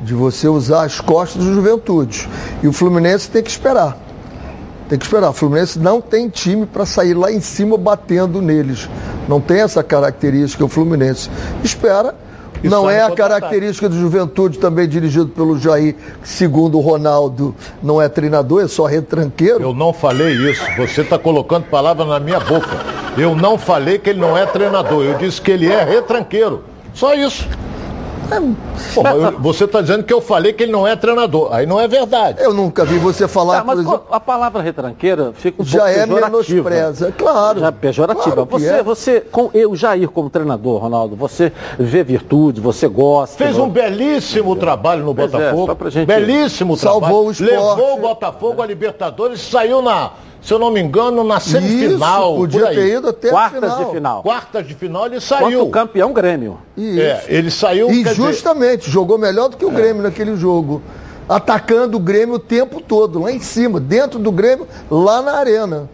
[0.00, 2.28] de você usar as costas do Juventude.
[2.60, 3.96] E o Fluminense tem que esperar.
[4.92, 5.30] Tem que esperar.
[5.30, 8.90] O Fluminense não tem time para sair lá em cima batendo neles.
[9.26, 11.30] Não tem essa característica o Fluminense.
[11.64, 12.14] Espera
[12.62, 18.02] não é a característica do Juventude, também dirigido pelo Jair, que, segundo o Ronaldo, não
[18.02, 19.62] é treinador, é só retranqueiro?
[19.62, 20.62] Eu não falei isso.
[20.76, 22.68] Você está colocando palavras na minha boca.
[23.16, 25.02] Eu não falei que ele não é treinador.
[25.04, 26.64] Eu disse que ele é retranqueiro.
[26.92, 27.48] Só isso.
[28.94, 29.02] Pô,
[29.40, 31.48] você está dizendo que eu falei que ele não é treinador.
[31.52, 32.42] Aí não é verdade.
[32.42, 35.98] Eu nunca vi você falar, tá, mas exemplo, A palavra retranqueira fica um já pouco
[35.98, 37.60] é menospreza, claro.
[37.60, 38.46] Já é pejorativa.
[38.46, 38.82] Claro você, é.
[38.82, 43.36] você, com eu, Jair, como treinador, Ronaldo, você vê virtude, você gosta.
[43.36, 45.86] Fez um belíssimo trabalho no pois é, Botafogo.
[45.86, 46.06] É, gente...
[46.06, 47.14] Belíssimo Salvou trabalho.
[47.14, 47.78] Salvou o esporte.
[47.80, 52.32] Levou o Botafogo a Libertadores, saiu na se eu não me engano, na semifinal.
[52.32, 53.84] Isso, podia ter ido até Quartas a final.
[53.84, 54.22] de final.
[54.22, 55.60] Quartas de final ele saiu.
[55.60, 56.58] Quanto campeão Grêmio.
[56.76, 57.00] Isso.
[57.00, 57.90] É, ele saiu.
[57.90, 58.92] E justamente, dizer...
[58.92, 59.74] jogou melhor do que o é.
[59.74, 60.82] Grêmio naquele jogo.
[61.28, 65.88] Atacando o Grêmio o tempo todo, lá em cima, dentro do Grêmio, lá na arena.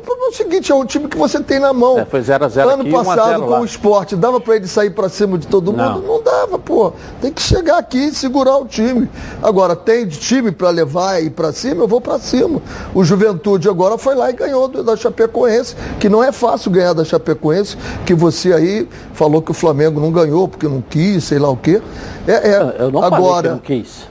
[0.00, 1.98] O problema é o seguinte, é o time que você tem na mão.
[1.98, 3.60] É, foi 0 a 0 Ano aqui, passado com lá.
[3.60, 6.00] o esporte, dava para ele sair para cima de todo mundo?
[6.00, 6.00] Não.
[6.00, 6.94] não dava, pô.
[7.20, 9.10] Tem que chegar aqui e segurar o time.
[9.42, 12.62] Agora, tem time para levar e ir para cima, eu vou para cima.
[12.94, 17.04] O Juventude agora foi lá e ganhou da Chapecoense, que não é fácil ganhar da
[17.04, 21.50] Chapecoense, que você aí falou que o Flamengo não ganhou porque não quis, sei lá
[21.50, 21.82] o quê.
[22.26, 24.09] É, é, eu não agora, falei que não quis.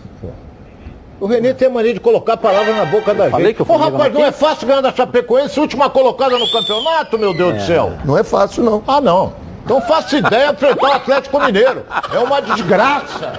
[1.19, 3.63] O Renê tem mania de colocar palavras na boca da Falei gente.
[3.63, 7.55] Que Ô, rapaz, não é fácil ganhar da Chapecoense, última colocada no campeonato, meu Deus
[7.55, 7.57] é.
[7.57, 7.93] do céu.
[8.05, 8.83] Não é fácil, não.
[8.87, 9.33] Ah, não.
[9.65, 11.85] Então faça ideia enfrentar o Atlético Mineiro.
[12.13, 13.33] É uma desgraça.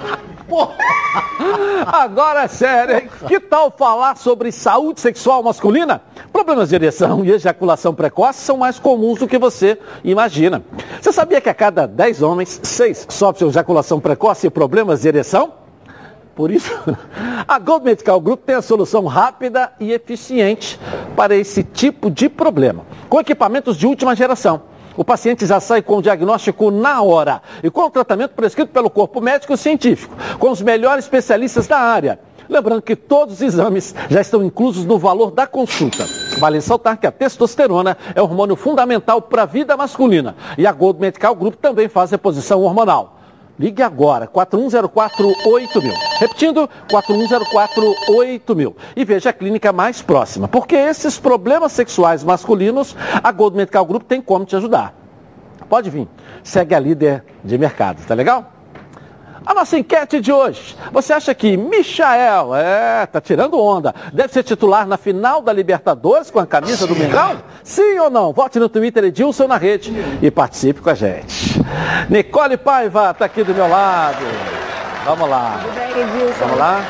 [0.46, 0.74] Porra.
[1.86, 3.10] Agora é sério, hein?
[3.26, 6.02] Que tal falar sobre saúde sexual masculina?
[6.32, 10.62] Problemas de ereção e ejaculação precoce são mais comuns do que você imagina.
[11.00, 15.60] Você sabia que a cada 10 homens, 6 sofrem ejaculação precoce e problemas de ereção?
[16.40, 16.72] Por isso,
[17.46, 20.81] a Gold Medical Group tem a solução rápida e eficiente
[21.14, 22.83] para esse tipo de problema.
[23.11, 24.62] Com equipamentos de última geração.
[24.96, 28.88] O paciente já sai com o diagnóstico na hora e com o tratamento prescrito pelo
[28.88, 32.18] corpo médico científico, com os melhores especialistas da área.
[32.48, 36.07] Lembrando que todos os exames já estão inclusos no valor da consulta.
[36.38, 41.00] Vale ressaltar que a testosterona é hormônio fundamental para a vida masculina e a Gold
[41.00, 43.19] Medical Group também faz reposição hormonal.
[43.61, 45.92] Ligue agora, 41048000.
[46.18, 48.75] Repetindo, 41048000.
[48.96, 50.49] E veja a clínica mais próxima.
[50.49, 54.94] Porque esses problemas sexuais masculinos, a Gold Medical Group tem como te ajudar.
[55.68, 56.09] Pode vir.
[56.42, 58.51] Segue a líder de mercado, tá legal?
[59.44, 60.75] A nossa enquete de hoje.
[60.90, 66.31] Você acha que Michael, é, tá tirando onda, deve ser titular na final da Libertadores
[66.31, 67.42] com a camisa do Mengão?
[67.62, 68.33] Sim ou não?
[68.33, 69.92] Vote no Twitter Edilson na rede
[70.23, 71.49] e participe com a gente.
[72.09, 74.25] Nicole Paiva tá aqui do meu lado.
[75.05, 75.61] Vamos lá.
[76.38, 76.83] Vamos lá.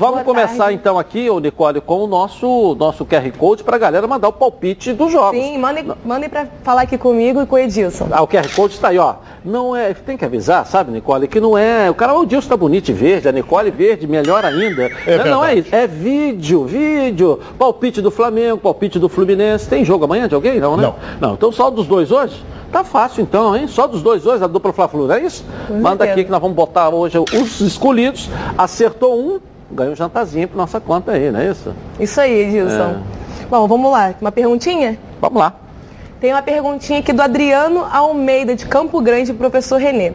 [0.00, 0.76] Vamos Boa começar tarde.
[0.76, 4.32] então aqui, ô Nicole, com o nosso, nosso QR Code para a galera mandar o
[4.32, 5.38] palpite dos jogos.
[5.38, 8.08] Sim, mandem, mandem para falar aqui comigo e com o Edilson.
[8.10, 9.16] Ah, o QR Code está aí, ó.
[9.44, 11.90] Não é, tem que avisar, sabe, Nicole, que não é.
[11.90, 14.90] O cara, o Edilson tá bonito e verde, a Nicole verde, melhor ainda.
[15.06, 17.38] É não, não, é isso, é vídeo, vídeo.
[17.58, 19.68] Palpite do Flamengo, palpite do Fluminense.
[19.68, 20.58] Tem jogo amanhã de alguém?
[20.58, 20.82] Não, né?
[20.82, 20.94] Não.
[21.20, 22.42] Não, então só dos dois hoje?
[22.72, 23.66] Tá fácil então, hein?
[23.66, 25.44] Só dos dois hoje, a dupla Fla-Flu, não é isso?
[25.68, 28.30] Manda aqui que nós vamos botar hoje os escolhidos.
[28.56, 31.72] Acertou um, ganha um jantarzinho para nossa conta aí, não é isso?
[31.98, 32.82] Isso aí, Edilson.
[32.82, 33.46] É.
[33.48, 34.14] Bom, vamos lá.
[34.20, 34.98] Uma perguntinha?
[35.20, 35.54] Vamos lá.
[36.20, 40.12] Tem uma perguntinha aqui do Adriano Almeida, de Campo Grande, professor Renê.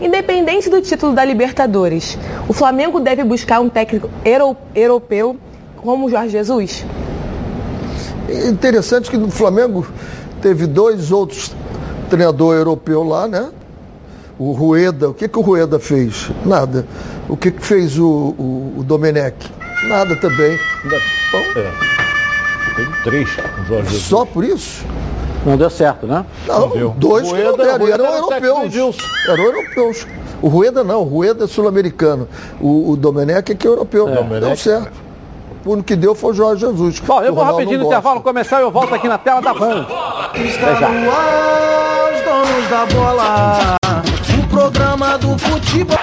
[0.00, 2.16] Independente do título da Libertadores,
[2.48, 4.08] o Flamengo deve buscar um técnico
[4.74, 5.36] europeu
[5.76, 6.86] como o Jorge Jesus?
[8.28, 9.84] É interessante que no Flamengo
[10.40, 11.52] Teve dois outros
[12.08, 13.48] treinadores europeus lá, né?
[14.38, 16.30] O Rueda, o que, que o Rueda fez?
[16.44, 16.86] Nada.
[17.28, 19.36] O que, que fez o, o, o Domenech?
[19.88, 20.58] Nada também.
[20.84, 21.72] Bom, é.
[22.74, 24.02] Tem três com Jorge Jesus.
[24.04, 24.84] Só por isso?
[25.44, 26.24] Não deu certo, né?
[26.46, 28.96] Não, não dois Rueda, que não deram, eram europeus.
[29.28, 30.06] Eram europeus.
[30.40, 32.28] O Rueda não, o Rueda é sul-americano.
[32.60, 34.08] O, o Domenech é que é europeu.
[34.08, 34.40] É.
[34.40, 34.92] Deu certo.
[35.64, 37.00] O único que deu foi o Jorge Jesus.
[37.00, 39.86] Bom, eu vou rapidinho no intervalo começar e eu volto aqui na tela da Band.
[40.34, 43.76] Está no ar, os donos da bola.
[44.38, 45.98] O programa do futebol.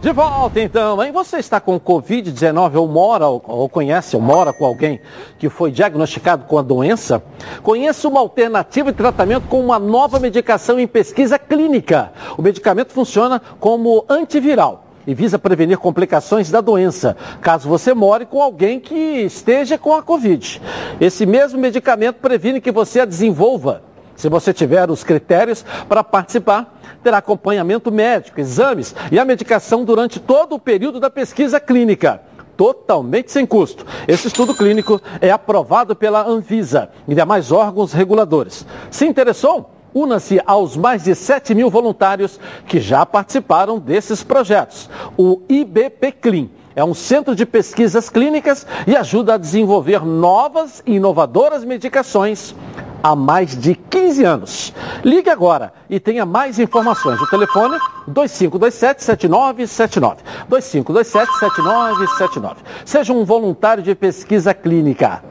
[0.00, 1.10] De volta então, hein?
[1.10, 5.00] Você está com Covid-19 ou mora, ou, conhece, ou mora com alguém
[5.40, 7.20] que foi diagnosticado com a doença?
[7.64, 12.12] Conheça uma alternativa de tratamento com uma nova medicação em pesquisa clínica.
[12.36, 18.40] O medicamento funciona como antiviral e visa prevenir complicações da doença, caso você more com
[18.40, 20.62] alguém que esteja com a Covid.
[21.00, 23.82] Esse mesmo medicamento previne que você a desenvolva
[24.18, 30.18] se você tiver os critérios para participar, terá acompanhamento médico, exames e a medicação durante
[30.18, 32.20] todo o período da pesquisa clínica
[32.56, 33.86] totalmente sem custo.
[34.08, 38.66] Esse estudo clínico é aprovado pela Anvisa e demais órgãos reguladores.
[38.90, 39.70] Se interessou?
[39.94, 44.90] Una-se aos mais de 7 mil voluntários que já participaram desses projetos.
[45.16, 50.96] O IBP Clean é um centro de pesquisas clínicas e ajuda a desenvolver novas e
[50.96, 52.54] inovadoras medicações
[53.02, 54.74] há mais de 15 anos.
[55.04, 57.20] Ligue agora e tenha mais informações.
[57.20, 57.78] O telefone
[58.10, 60.16] 2527-7979.
[60.50, 62.56] 2527-7979.
[62.84, 65.22] Seja um voluntário de pesquisa clínica.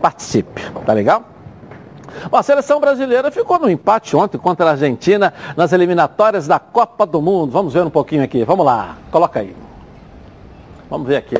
[0.00, 1.24] Participe, tá legal?
[2.30, 7.06] Bom, a seleção brasileira ficou no empate ontem contra a Argentina nas eliminatórias da Copa
[7.06, 7.50] do Mundo.
[7.50, 8.44] Vamos ver um pouquinho aqui.
[8.44, 9.56] Vamos lá, coloca aí.
[10.90, 11.36] Vamos ver aqui.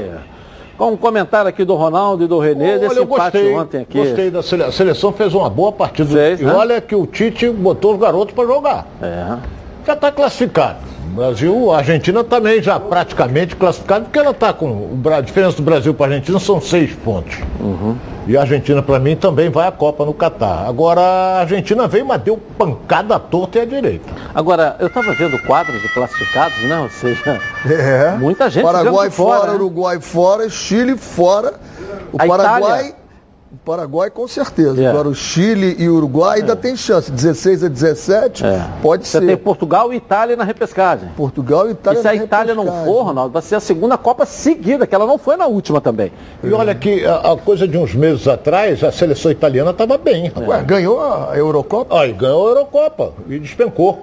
[0.77, 3.81] Com um comentário aqui do Ronaldo e do Renê, olha, desse eu empate gostei, ontem
[3.83, 3.99] aqui.
[3.99, 4.69] Gostei da seleção.
[4.69, 6.11] A seleção fez uma boa partida.
[6.11, 6.53] Fez, e né?
[6.53, 8.87] olha que o Tite botou os garotos para jogar.
[9.01, 9.62] É.
[9.87, 10.79] Já está classificado.
[11.05, 14.99] O Brasil, a Argentina também já praticamente classificada, porque ela está com.
[15.13, 17.37] A diferença do Brasil para a Argentina são seis pontos.
[17.61, 17.97] Uhum.
[18.27, 20.67] E a Argentina, para mim, também vai à Copa no Catar.
[20.67, 24.09] Agora, a Argentina veio, mas deu pancada à torta e à direita.
[24.33, 26.79] Agora, eu estava vendo quadros de classificados, né?
[26.79, 28.17] Ou seja, é.
[28.17, 28.63] muita gente.
[28.63, 29.57] Paraguai fora, fora né?
[29.57, 31.55] Uruguai fora, Chile fora.
[32.13, 32.87] O a Paraguai.
[32.87, 33.02] Itália
[33.53, 34.83] o Paraguai com certeza.
[34.83, 34.87] É.
[34.87, 36.57] Agora o Chile e o Uruguai ainda é.
[36.57, 37.13] tem chance.
[37.13, 38.67] 16 a 17 é.
[38.81, 39.21] pode Você ser.
[39.21, 41.11] Você tem Portugal e Itália na repescagem.
[41.15, 44.25] Portugal e Itália e se a Itália não for, Ronaldo, vai ser a segunda Copa
[44.25, 46.11] seguida, que ela não foi na última também.
[46.43, 50.33] E olha que a, a coisa de uns meses atrás, a seleção italiana estava bem.
[50.35, 52.01] Ué, ganhou a Eurocopa?
[52.01, 54.03] Ah, e ganhou a Eurocopa e despencou.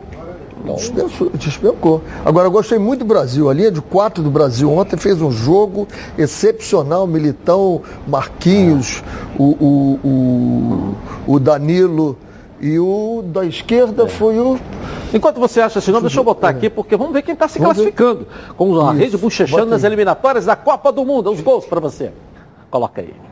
[0.75, 2.01] Dispensou, despencou.
[2.25, 3.49] Agora, eu gostei muito do Brasil.
[3.49, 7.07] A linha de quatro do Brasil ontem fez um jogo excepcional.
[7.07, 9.03] Militão, Marquinhos,
[9.37, 9.99] o, o,
[11.27, 12.17] o, o Danilo
[12.61, 14.07] e o da esquerda é.
[14.07, 14.59] foi o.
[15.13, 17.57] Enquanto você acha assim, não, deixa eu botar aqui, porque vamos ver quem está se
[17.57, 18.19] vamos classificando.
[18.19, 18.53] Ver.
[18.55, 21.31] Com a rede bochechando nas eliminatórias da Copa do Mundo.
[21.31, 22.11] Os gols para você.
[22.69, 23.28] Coloca aí.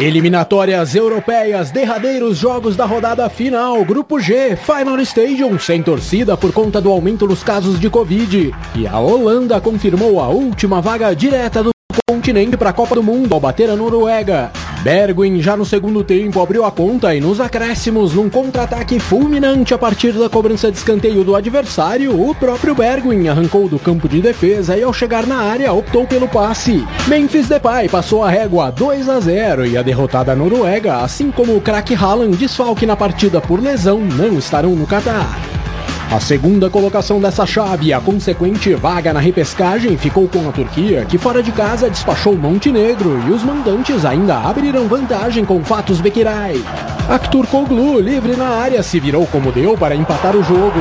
[0.00, 6.80] Eliminatórias europeias, derradeiros jogos da rodada final, Grupo G, Final Stadium, sem torcida por conta
[6.80, 8.52] do aumento nos casos de Covid.
[8.74, 11.70] E a Holanda confirmou a última vaga direta do
[12.10, 14.50] continente para a Copa do Mundo ao bater a Noruega.
[14.82, 19.78] Bergwin já no segundo tempo abriu a conta e nos acréscimos, num contra-ataque fulminante a
[19.78, 24.76] partir da cobrança de escanteio do adversário, o próprio Bergwin arrancou do campo de defesa
[24.76, 26.86] e ao chegar na área optou pelo passe.
[27.08, 31.60] Memphis Depay passou a régua 2 a 0 e a derrotada Noruega, assim como o
[31.60, 35.63] craque Haaland desfalque na partida por lesão, não estarão no Catar.
[36.10, 41.04] A segunda colocação dessa chave e a consequente vaga na repescagem ficou com a Turquia,
[41.04, 46.62] que fora de casa despachou Montenegro e os mandantes ainda abriram vantagem com Fatos Bekiray.
[47.08, 50.80] Aktur Koglu, livre na área, se virou como deu para empatar o jogo.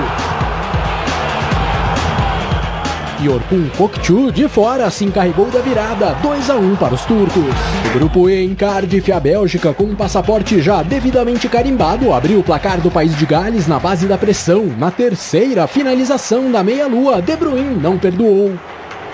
[3.23, 7.45] E Orkun Kokchu de fora se encarregou da virada 2 a 1 para os turcos.
[7.87, 12.43] O grupo E em Cardiff, a Bélgica, com um passaporte já devidamente carimbado, abriu o
[12.43, 14.65] placar do país de Gales na base da pressão.
[14.77, 18.55] Na terceira finalização da meia-lua, De Bruyne não perdoou.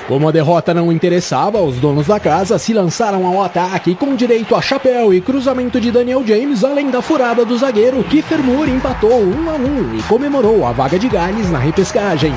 [0.07, 4.55] Como a derrota não interessava, os donos da casa se lançaram ao ataque com direito
[4.55, 9.21] a chapéu e cruzamento de Daniel James, além da furada do zagueiro Kiefer Moore empatou
[9.21, 12.33] 1 a 1 e comemorou a vaga de Gales na repescagem.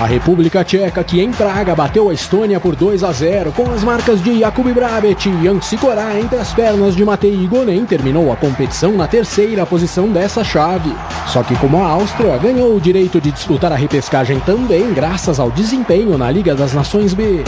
[0.00, 3.82] A República Tcheca, que em Praga bateu a Estônia por 2 a 0, com as
[3.82, 8.36] marcas de Jakub Brabet e Jan Sikorá entre as pernas de Matei Igonen, terminou a
[8.36, 10.94] competição na terceira posição dessa chave.
[11.26, 15.50] Só que como a Áustria ganhou o direito de disputar a repescagem também graças ao
[15.50, 17.42] desempenho na Liga das Nações B.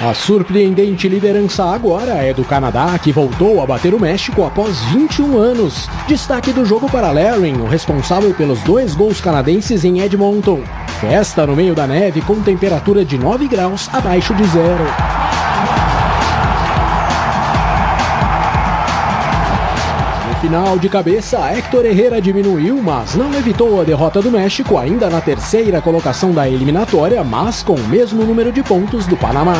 [0.00, 5.38] A surpreendente liderança agora é do Canadá, que voltou a bater o México após 21
[5.38, 5.88] anos.
[6.08, 10.60] Destaque do jogo para Laring, o responsável pelos dois gols canadenses em Edmonton.
[11.02, 14.84] Festa no meio da neve com temperatura de 9 graus abaixo de zero.
[20.40, 25.20] final de cabeça, Héctor Herrera diminuiu, mas não evitou a derrota do México, ainda na
[25.20, 29.54] terceira colocação da eliminatória, mas com o mesmo número de pontos do Panamá.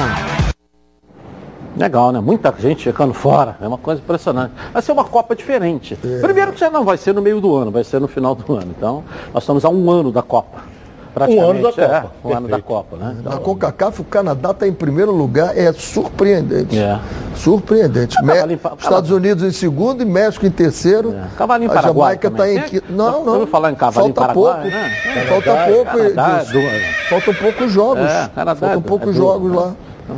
[1.76, 2.20] Legal, né?
[2.20, 3.56] Muita gente ficando fora.
[3.60, 4.52] É uma coisa impressionante.
[4.72, 5.98] Vai ser uma Copa diferente.
[6.04, 6.20] É.
[6.20, 8.54] Primeiro que já não vai ser no meio do ano, vai ser no final do
[8.54, 8.74] ano.
[8.76, 9.02] Então,
[9.32, 10.81] nós estamos há um ano da Copa.
[11.28, 12.12] Um ano da Copa.
[12.24, 13.16] É, um ano da Copa, né?
[13.20, 16.78] Então, Na CONCACAF, o Canadá está em primeiro lugar, é surpreendente.
[16.78, 16.98] É.
[17.36, 18.16] Surpreendente.
[18.22, 18.32] Me...
[18.78, 21.12] Estados Unidos em segundo e México em terceiro.
[21.14, 21.36] É.
[21.36, 22.92] Cavalinho A Jamaica está em quinto.
[22.92, 23.40] Não, não.
[23.40, 24.76] Eu falar em Cavalinho Falta Paraguai, pouco.
[24.76, 25.24] Né?
[25.28, 26.14] Falta pouco.
[26.14, 26.44] Canadá,
[27.08, 28.10] Faltam poucos jogos.
[28.10, 29.74] É, Canadá, Faltam é poucos jogos lá.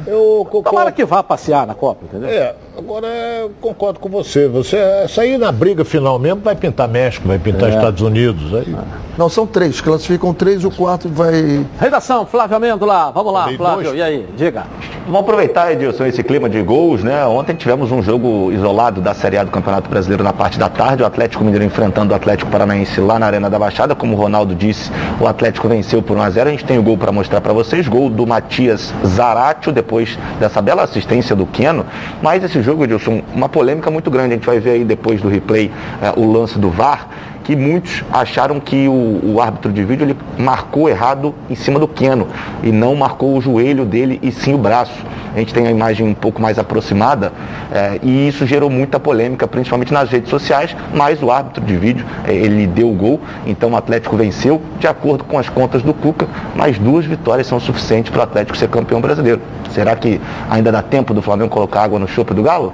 [0.07, 0.71] Eu concordo.
[0.71, 2.29] Tomara que vá passear na Copa, entendeu?
[2.29, 4.49] É, agora eu concordo com você.
[4.49, 4.77] Você
[5.09, 7.75] sair na briga final mesmo vai pintar México, vai pintar é.
[7.75, 8.55] Estados Unidos.
[8.55, 8.75] Aí.
[9.17, 9.81] Não, são três.
[9.81, 11.65] Classificam três e o quarto vai.
[11.79, 13.13] Redação, Flávio Amêndola.
[13.13, 13.85] Vamos lá, Flávio.
[13.85, 13.99] Dois.
[13.99, 14.65] E aí, diga.
[15.05, 17.25] Vamos aproveitar, Edilson, esse clima de gols, né?
[17.27, 21.03] Ontem tivemos um jogo isolado da Série A do Campeonato Brasileiro na parte da tarde.
[21.03, 23.95] O Atlético Mineiro enfrentando o Atlético Paranaense lá na Arena da Baixada.
[23.95, 26.83] Como o Ronaldo disse, o Atlético venceu por 1 a 0 A gente tem o
[26.83, 27.87] gol para mostrar para vocês.
[27.87, 31.87] Gol do Matias Zaratio, depois dessa bela assistência do Keno.
[32.23, 34.33] Mas esse jogo, Edilson, uma polêmica muito grande.
[34.33, 35.71] A gente vai ver aí depois do replay
[36.03, 37.09] eh, o lance do VAR
[37.45, 41.87] que muitos acharam que o, o, árbitro de vídeo ele marcou errado em cima do
[41.87, 42.27] Keno
[42.63, 45.05] e não marcou o joelho dele e sim o braço.
[45.35, 47.33] A gente tem a imagem um pouco mais aproximada
[47.73, 52.07] é, e isso gerou muita polêmica, principalmente nas redes sociais, mas o árbitro de vídeo
[52.25, 55.93] é, ele deu o gol, então o Atlético venceu, de acordo com as contas do
[55.93, 59.41] Cuca, mas duas vitórias são suficientes para o Atlético ser campeão brasileiro.
[59.73, 62.73] Será que ainda dá tempo do Flamengo colocar água no chope do Galo?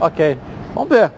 [0.00, 0.38] Ok,
[0.72, 1.10] vamos ver.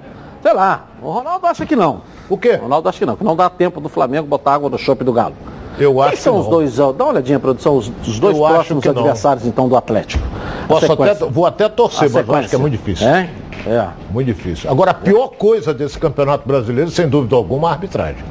[0.42, 2.00] Sei lá, o Ronaldo acha que não.
[2.28, 2.54] O quê?
[2.54, 5.12] Ronaldo acho que não, que não dá tempo do Flamengo botar água no chope do
[5.12, 5.34] Galo.
[5.78, 8.86] Eu acho Quem são os dois, dá uma olhadinha, produção, os, os dois Eu próximos
[8.86, 9.50] adversários, não.
[9.50, 10.26] então, do Atlético.
[10.66, 13.06] Posso até, vou até torcer, mas acho que é muito difícil.
[13.08, 13.30] É?
[13.66, 13.88] É.
[14.10, 14.70] Muito difícil.
[14.70, 18.24] Agora, a pior coisa desse campeonato brasileiro, sem dúvida alguma, é a arbitragem.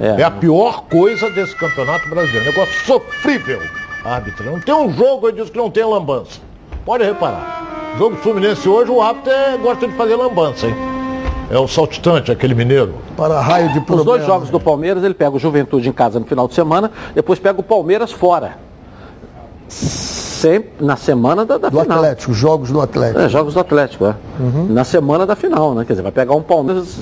[0.00, 0.20] É.
[0.20, 2.46] é a pior coisa desse campeonato brasileiro.
[2.46, 3.60] Negócio sofrível
[4.04, 4.52] a arbitragem.
[4.52, 6.40] Não tem um jogo, eu disse que não tem lambança.
[6.84, 7.94] Pode reparar.
[7.98, 10.97] Jogo Fluminense hoje, o árbitro é, gosta de fazer lambança, hein?
[11.50, 12.94] É o saltitante, aquele mineiro.
[13.16, 14.00] Para raio de problema.
[14.00, 16.90] Os dois jogos do Palmeiras, ele pega o Juventude em casa no final de semana,
[17.14, 18.58] depois pega o Palmeiras fora.
[19.68, 21.98] Sempre na semana da, da do final.
[21.98, 23.20] Atlético, jogos do Atlético.
[23.20, 24.14] É, jogos do Atlético, é.
[24.38, 24.66] Uhum.
[24.68, 25.84] Na semana da final, né?
[25.84, 26.98] Quer dizer, vai pegar um Palmeiras.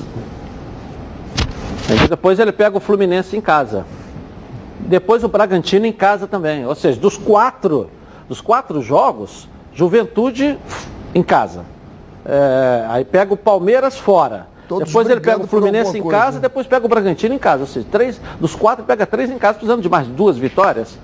[2.05, 3.85] E depois ele pega o Fluminense em casa.
[4.81, 6.65] Depois o Bragantino em casa também.
[6.67, 7.91] Ou seja, dos quatro,
[8.29, 10.57] dos quatro jogos, Juventude
[11.15, 11.65] em casa.
[12.29, 14.49] É, aí pega o Palmeiras fora.
[14.69, 16.19] Todos depois ele pega o Fluminense em coisa.
[16.19, 17.61] casa, depois pega o Bragantino em casa.
[17.61, 20.99] Ou seja, três, dos quatro pega três em casa, precisando de mais duas vitórias.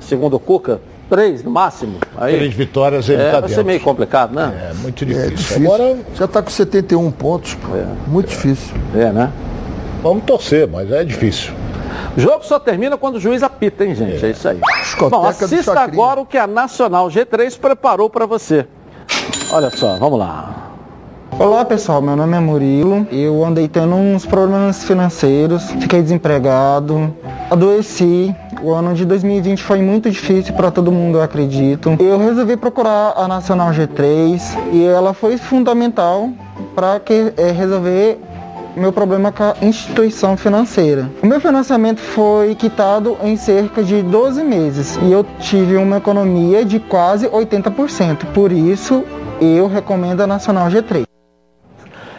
[0.00, 1.98] Segundo o Cuca, três no máximo.
[2.16, 4.70] Aí, três vitórias ele está é, Vai ser meio complicado, né?
[4.70, 5.26] É, muito difícil.
[5.26, 5.74] É difícil.
[5.74, 7.56] Agora já está com 71 pontos.
[7.74, 8.08] É.
[8.08, 8.74] Muito difícil.
[8.94, 9.32] É, né?
[10.00, 11.52] Vamos torcer, mas é difícil.
[12.16, 14.24] O jogo só termina quando o juiz apita, hein, gente?
[14.24, 14.60] É, é isso aí.
[15.10, 18.66] Bom, assista agora o que a Nacional G3 preparou para você.
[19.50, 20.62] Olha só, vamos lá.
[21.38, 23.06] Olá pessoal, meu nome é Murilo.
[23.10, 27.14] Eu andei tendo uns problemas financeiros, fiquei desempregado,
[27.50, 28.34] adoeci.
[28.62, 31.96] O ano de 2020 foi muito difícil para todo mundo, eu acredito.
[31.98, 34.40] Eu resolvi procurar a Nacional G3
[34.72, 36.30] e ela foi fundamental
[36.74, 37.00] para
[37.36, 38.20] é, resolver
[38.76, 41.10] meu problema com a instituição financeira.
[41.22, 46.64] O meu financiamento foi quitado em cerca de 12 meses e eu tive uma economia
[46.64, 48.26] de quase 80%.
[48.32, 49.04] Por isso,
[49.40, 51.11] eu recomendo a Nacional G3.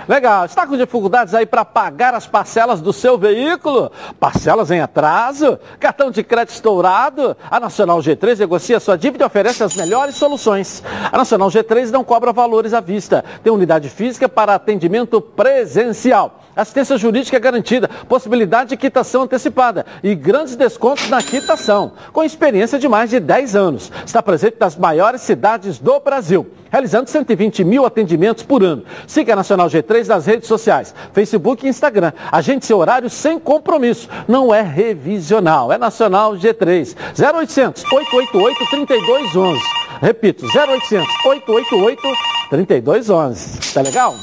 [0.08, 0.46] Legal.
[0.46, 3.92] Está com dificuldades aí para pagar as parcelas do seu veículo?
[4.20, 5.58] Parcelas em atraso?
[5.80, 7.38] Cartão de crédito estourado?
[7.50, 10.84] A Nacional G3 negocia sua dívida e oferece as melhores soluções.
[11.12, 13.24] A Nacional G3 não cobra valores à vista.
[13.44, 16.42] Tem unidade física para atendimento presencial.
[16.56, 21.94] Assistência jurídica garantida, possibilidade de quitação antecipada e grandes descontos na quitação.
[22.12, 23.92] Com experiência de mais de 10 anos.
[24.06, 28.84] Está presente nas maiores cidades do Brasil, realizando 120 mil atendimentos por ano.
[29.06, 32.12] Siga a Nacional G3 nas redes sociais, Facebook e Instagram.
[32.32, 34.10] Agende seu horário sem compromisso.
[34.28, 36.96] Não é revisional, é Nacional G3.
[37.16, 39.62] 0800 888 3211.
[40.02, 42.02] Repito, 0800 888
[42.50, 43.72] 3211.
[43.72, 44.16] Tá legal?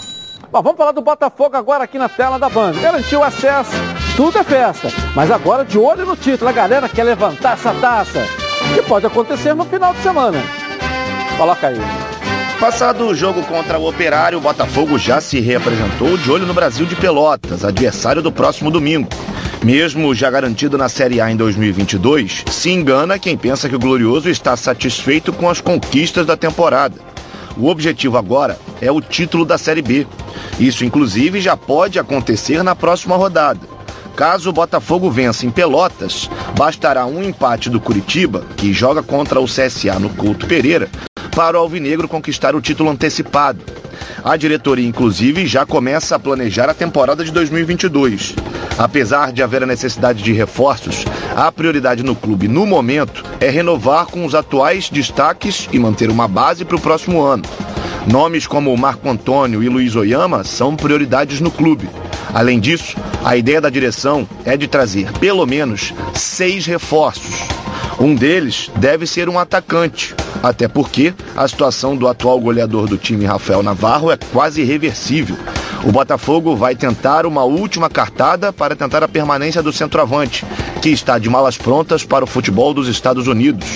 [0.50, 2.72] Bom, vamos falar do Botafogo agora aqui na tela da Band.
[2.72, 3.70] Garantiu acesso,
[4.16, 4.88] tudo é festa.
[5.14, 8.26] Mas agora de olho no título, a galera quer levantar essa taça.
[8.74, 10.38] Que pode acontecer no final de semana.
[11.38, 12.09] Coloca aí.
[12.60, 16.84] Passado o jogo contra o Operário, o Botafogo já se reapresentou de olho no Brasil
[16.84, 19.08] de Pelotas, adversário do próximo domingo.
[19.64, 24.28] Mesmo já garantido na Série A em 2022, se engana quem pensa que o Glorioso
[24.28, 26.96] está satisfeito com as conquistas da temporada.
[27.56, 30.06] O objetivo agora é o título da Série B.
[30.58, 33.66] Isso, inclusive, já pode acontecer na próxima rodada.
[34.14, 39.46] Caso o Botafogo vença em Pelotas, bastará um empate do Curitiba, que joga contra o
[39.46, 40.90] CSA no Couto Pereira,
[41.40, 43.64] para o Alvinegro conquistar o título antecipado.
[44.22, 48.34] A diretoria, inclusive, já começa a planejar a temporada de 2022.
[48.76, 51.02] Apesar de haver a necessidade de reforços,
[51.34, 56.28] a prioridade no clube, no momento, é renovar com os atuais destaques e manter uma
[56.28, 57.44] base para o próximo ano.
[58.06, 61.88] Nomes como Marco Antônio e Luiz Oyama são prioridades no clube.
[62.34, 67.48] Além disso, a ideia da direção é de trazer pelo menos seis reforços.
[68.00, 73.26] Um deles deve ser um atacante, até porque a situação do atual goleador do time,
[73.26, 75.36] Rafael Navarro, é quase irreversível.
[75.84, 80.46] O Botafogo vai tentar uma última cartada para tentar a permanência do centroavante,
[80.80, 83.66] que está de malas prontas para o futebol dos Estados Unidos.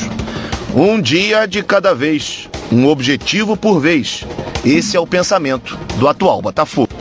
[0.75, 4.25] Um dia de cada vez, um objetivo por vez.
[4.65, 6.95] Esse é o pensamento do atual Botafogo.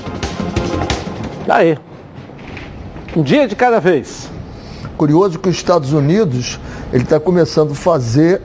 [1.47, 1.78] Daí.
[3.15, 4.30] Um dia de cada vez.
[4.97, 6.59] Curioso que os Estados Unidos
[6.94, 8.39] ele está começando a fazer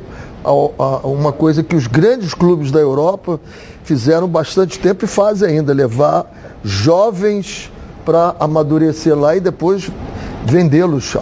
[1.05, 3.38] uma coisa que os grandes clubes da Europa
[3.84, 7.70] fizeram bastante tempo e fazem ainda, levar jovens
[8.07, 9.90] para amadurecer lá e depois
[10.46, 11.14] vendê-los.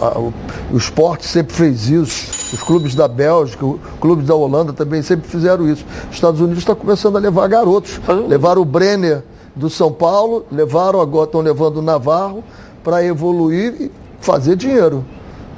[0.71, 5.27] O esporte sempre fez isso, os clubes da Bélgica, os clubes da Holanda também sempre
[5.27, 5.85] fizeram isso.
[6.09, 7.99] Os Estados Unidos está começando a levar garotos.
[8.29, 9.21] Levaram o Brenner
[9.53, 12.41] do São Paulo, levaram agora, estão levando o Navarro
[12.81, 15.03] para evoluir e fazer dinheiro.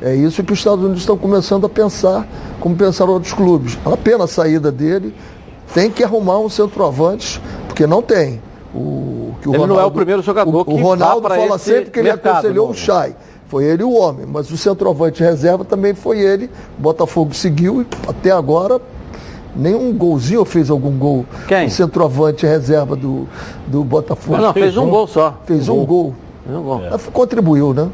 [0.01, 2.27] É isso que os Estados Unidos estão começando a pensar,
[2.59, 3.77] como pensaram outros clubes.
[3.85, 5.13] Uma pena a saída dele,
[5.73, 8.41] tem que arrumar um centroavante, porque não tem.
[8.73, 11.57] O, que o ele Ronaldo, não é o primeiro jogador o, que O Ronaldo fala
[11.57, 13.15] sempre que ele aconselhou o Chay.
[13.47, 16.49] Foi ele o homem, mas o centroavante reserva também foi ele.
[16.77, 18.79] O Botafogo seguiu e até agora
[19.55, 21.25] nenhum golzinho fez algum gol.
[21.47, 21.65] Quem?
[21.65, 23.27] O centroavante reserva do,
[23.65, 24.37] do Botafogo.
[24.37, 25.37] Não, não fez, fez um, gol só.
[25.45, 26.13] Fez um, um gol.
[26.45, 26.81] Fez um gol.
[26.85, 26.97] É.
[27.11, 27.89] Contribuiu, né?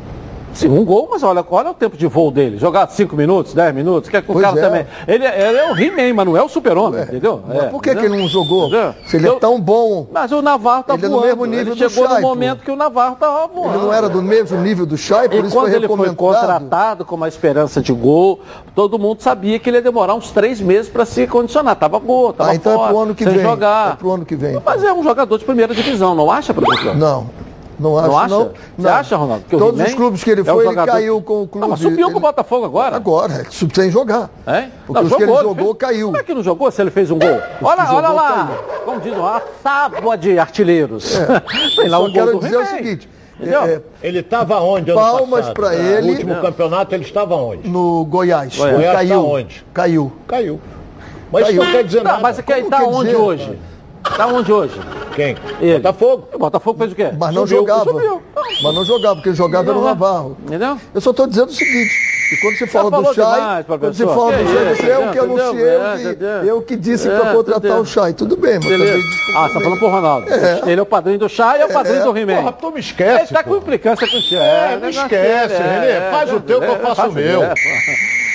[0.55, 2.57] Sim, um gol, mas olha, olha o tempo de voo dele.
[2.57, 4.61] Jogar 5 minutos, 10 minutos, que é o cara é.
[4.61, 4.87] também.
[5.07, 7.41] Ele, ele, é o He-Man, mas não é o super-homem, entendeu?
[7.45, 8.67] Mas é, por que, que ele não jogou?
[8.67, 8.95] Entendeu?
[9.05, 10.07] Se ele é tão bom.
[10.11, 11.17] Mas o Navarro tá ele voando.
[11.17, 12.65] É no mesmo nível ele chegou Chay, no momento pô.
[12.65, 13.75] que o Navarro tava voando.
[13.75, 16.15] Ele não era do mesmo nível do Chay, por e isso quando foi ele foi
[16.15, 18.39] contratado com uma esperança de gol,
[18.73, 21.75] todo mundo sabia que ele ia demorar uns três meses para se condicionar.
[21.75, 23.41] Tava gol, tava ah, então fora, é pro ano que sem vem.
[23.41, 23.93] jogar.
[23.93, 24.61] É pro ano que vem.
[24.65, 26.95] Mas é um jogador de primeira divisão, não acha, professor?
[26.95, 27.44] Não.
[27.79, 28.17] Não acho, não.
[28.17, 28.29] Acha?
[28.29, 28.51] não.
[28.77, 29.45] Você acha, Ronaldo?
[29.49, 31.61] Que Todos os clubes que ele é foi, ele caiu com o clube.
[31.61, 32.11] Não, mas subiu ele...
[32.11, 32.95] com o Botafogo agora.
[32.95, 34.29] Agora, sem jogar.
[34.47, 34.67] É?
[34.85, 35.77] Porque não, os jogou, que ele jogou, fez...
[35.77, 36.07] caiu.
[36.07, 37.41] Como é que não jogou se ele fez um gol?
[37.61, 38.83] olha olha lá, caiu.
[38.85, 41.15] como diz, uma tábua de artilheiros.
[41.15, 41.41] É.
[41.75, 43.09] Tem lá um quero gol dizer o seguinte,
[43.41, 44.93] é, ele estava onde?
[44.93, 46.01] Palmas para ele.
[46.01, 46.41] No último não.
[46.41, 47.67] campeonato ele estava onde?
[47.67, 48.55] No Goiás.
[48.55, 48.75] Goiás.
[48.77, 49.21] Goiás caiu.
[49.21, 49.65] Tá onde?
[49.73, 50.11] Caiu.
[50.27, 50.61] Caiu.
[51.31, 51.55] Mas caiu.
[51.55, 52.21] isso não quer dizer não, nada.
[52.21, 53.21] Mas quer, está onde dizer?
[53.21, 53.59] hoje?
[54.11, 54.79] Está onde hoje?
[55.15, 55.35] Quem?
[55.59, 55.79] Ele.
[55.79, 56.27] Botafogo.
[56.33, 57.09] O Botafogo fez o quê?
[57.17, 57.83] Mas não subiu, jogava.
[57.83, 58.21] Subiu.
[58.63, 60.37] Mas não jogava, porque jogava era o Navarro.
[60.45, 60.77] Entendeu?
[60.93, 61.91] Eu só estou dizendo o seguinte,
[62.31, 65.19] e quando você fala do Chay, quando você fala do Chay, você é o que
[65.19, 68.13] anunciei, eu que, eu que disse para contratar o Chay.
[68.13, 69.03] Tudo bem, mas também
[69.35, 70.33] Ah, você tá falando pro Ronaldo.
[70.33, 70.61] É.
[70.65, 72.35] Ele é o padrinho do Chay e é o padrinho do He-Man.
[72.35, 73.21] Porra, tu me esquece.
[73.21, 74.37] Ele tá com implicância com o Chay.
[74.39, 76.11] É, me esquece, Renê.
[76.11, 77.41] Faz o teu que eu faço o meu.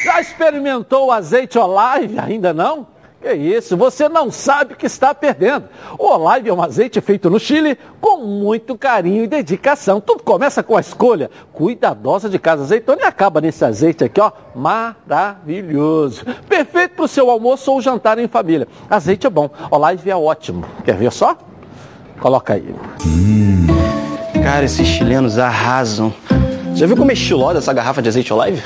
[0.04, 2.18] Já experimentou o azeite Olive?
[2.18, 2.86] Ainda não?
[3.20, 5.68] Que isso, você não sabe o que está perdendo.
[5.98, 10.00] O Olive é um azeite feito no Chile com muito carinho e dedicação.
[10.00, 14.32] Tudo começa com a escolha cuidadosa de casa azeitona e acaba nesse azeite aqui, ó,
[14.54, 16.24] maravilhoso.
[16.48, 18.66] Perfeito para o seu almoço ou jantar em família.
[18.88, 20.64] Azeite é bom, Olive é ótimo.
[20.82, 21.36] Quer ver só?
[22.20, 22.74] Coloca aí.
[23.04, 23.66] Hum,
[24.42, 26.10] cara, esses chilenos arrasam.
[26.74, 28.62] Já viu como é estilosa essa garrafa de azeite Olive?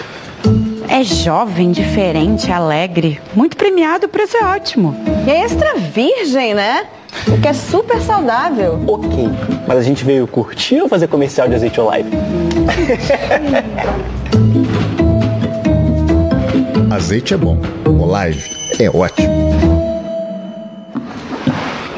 [0.89, 3.20] É jovem, diferente, alegre.
[3.35, 4.95] Muito premiado, o preço é ótimo.
[5.26, 6.87] E é extra virgem, né?
[7.28, 8.80] O que é super saudável.
[8.87, 9.28] Ok,
[9.66, 12.11] mas a gente veio curtir ou fazer comercial de azeite Olive?
[16.95, 19.35] azeite é bom, Olive é ótimo.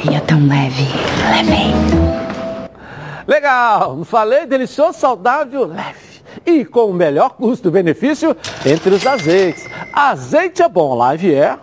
[0.08, 0.86] E é tão leve,
[1.30, 1.74] leve.
[3.26, 6.05] Legal, falei delicioso, saudável, leve
[6.44, 9.66] e com o melhor custo-benefício entre os azeites.
[9.92, 11.56] Azeite é bom, live é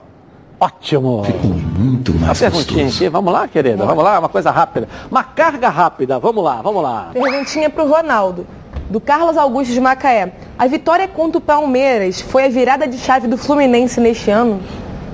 [0.59, 1.23] ótimo.
[1.23, 4.87] Ficou muito mais Uma perguntinha aqui, vamos lá, querida, vamos lá, uma coisa rápida.
[5.11, 7.09] Uma carga rápida, vamos lá, vamos lá.
[7.13, 8.47] Perguntinha para o Ronaldo.
[8.89, 10.33] Do Carlos Augusto de Macaé.
[10.57, 14.61] A vitória contra o Palmeiras foi a virada de chave do Fluminense neste ano?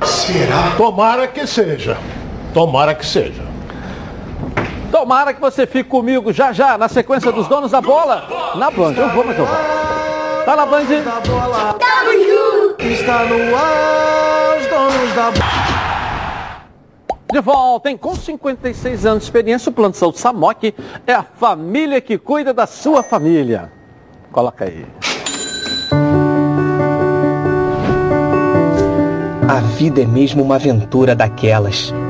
[0.04, 0.74] Será?
[0.76, 1.98] Tomara que seja.
[2.54, 3.49] Tomara que seja.
[4.92, 8.94] Tomara que você fique comigo já já, na sequência dos donos da bola, na Band.
[8.94, 9.56] Eu vou, mas eu vou.
[10.46, 10.86] Tá na Band?
[10.86, 12.86] Tamo junto!
[12.86, 15.80] Está no ar, os donos da bola.
[17.32, 17.98] De volta, hein?
[17.98, 20.74] Com 56 anos de experiência, o Plano de Saúde Samok
[21.06, 23.72] é a família que cuida da sua família.
[24.32, 24.86] Coloca aí.
[29.48, 31.94] A vida é mesmo uma aventura daquelas.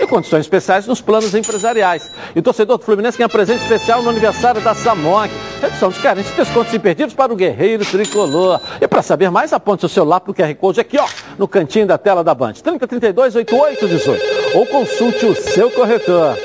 [0.00, 2.10] e condições especiais nos planos empresariais.
[2.34, 5.32] E o torcedor do Fluminense ganha presente especial no aniversário da Samok.
[5.60, 8.60] Redução de carência descontos imperdíveis para o guerreiro tricolor.
[8.80, 11.06] E para saber mais, aponte seu celular para o QR Code aqui, ó,
[11.38, 12.54] no cantinho da tela da Band.
[12.54, 14.56] 3032 8818.
[14.56, 16.36] Ou consulte o seu corretor.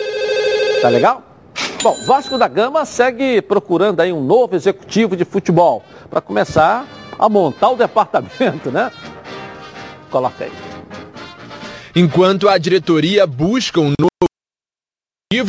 [0.82, 1.24] Tá legal?
[1.84, 6.86] Bom, Vasco da Gama segue procurando aí um novo executivo de futebol para começar
[7.18, 8.92] a montar o departamento, né?
[10.10, 10.71] Coloca aí.
[11.96, 14.12] Enquanto a diretoria busca um novo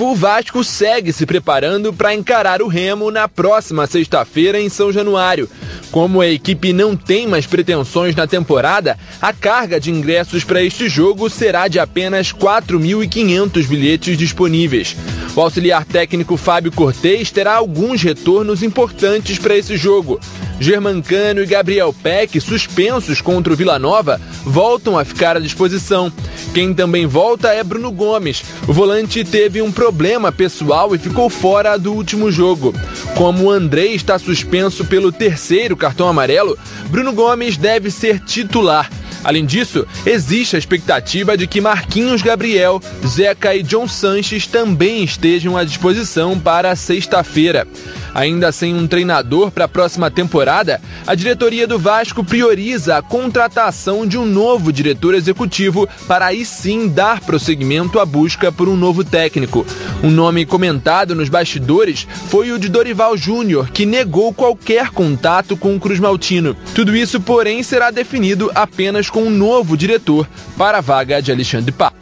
[0.00, 5.48] o Vasco segue se preparando para encarar o Remo na próxima sexta-feira em São Januário.
[5.92, 10.88] Como a equipe não tem mais pretensões na temporada, a carga de ingressos para este
[10.88, 14.96] jogo será de apenas 4.500 bilhetes disponíveis.
[15.36, 20.18] O auxiliar técnico Fábio Cortez terá alguns retornos importantes para esse jogo.
[20.58, 26.12] Germancano e Gabriel Peck, suspensos contra o Vila Nova, voltam a ficar à disposição.
[26.54, 28.44] Quem também volta é Bruno Gomes.
[28.68, 32.74] O volante teve um problema pessoal e ficou fora do último jogo.
[33.16, 36.56] Como o André está suspenso pelo terceiro cartão amarelo,
[36.86, 38.88] Bruno Gomes deve ser titular.
[39.24, 45.56] Além disso, existe a expectativa de que Marquinhos Gabriel, Zeca e John Sanches também estejam
[45.56, 47.66] à disposição para sexta-feira.
[48.14, 54.06] Ainda sem um treinador para a próxima temporada, a diretoria do Vasco prioriza a contratação
[54.06, 59.02] de um novo diretor executivo para aí sim dar prosseguimento à busca por um novo
[59.02, 59.66] técnico.
[60.02, 65.74] Um nome comentado nos bastidores foi o de Dorival Júnior, que negou qualquer contato com
[65.74, 66.54] o Cruz Maltino.
[66.74, 71.70] Tudo isso, porém, será definido apenas com um novo diretor para a vaga de Alexandre
[71.70, 71.92] Pá.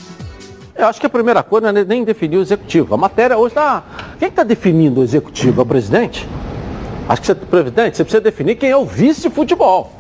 [0.77, 2.95] Eu acho que a primeira coisa é nem definir o executivo.
[2.95, 3.83] A matéria hoje está.
[4.19, 5.61] Quem está definindo o executivo?
[5.61, 6.27] É o presidente?
[7.09, 9.93] Acho que você, presidente, você precisa definir quem é o vice de futebol.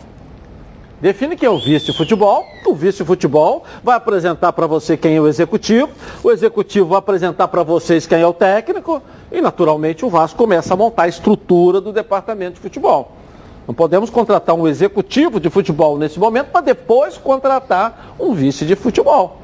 [1.00, 2.46] Define quem é o vice de futebol.
[2.64, 5.90] O vice de futebol vai apresentar para você quem é o executivo.
[6.22, 9.02] O executivo vai apresentar para vocês quem é o técnico.
[9.32, 13.19] E, naturalmente, o Vasco começa a montar a estrutura do departamento de futebol.
[13.66, 18.74] Não podemos contratar um executivo de futebol nesse momento para depois contratar um vice de
[18.74, 19.38] futebol.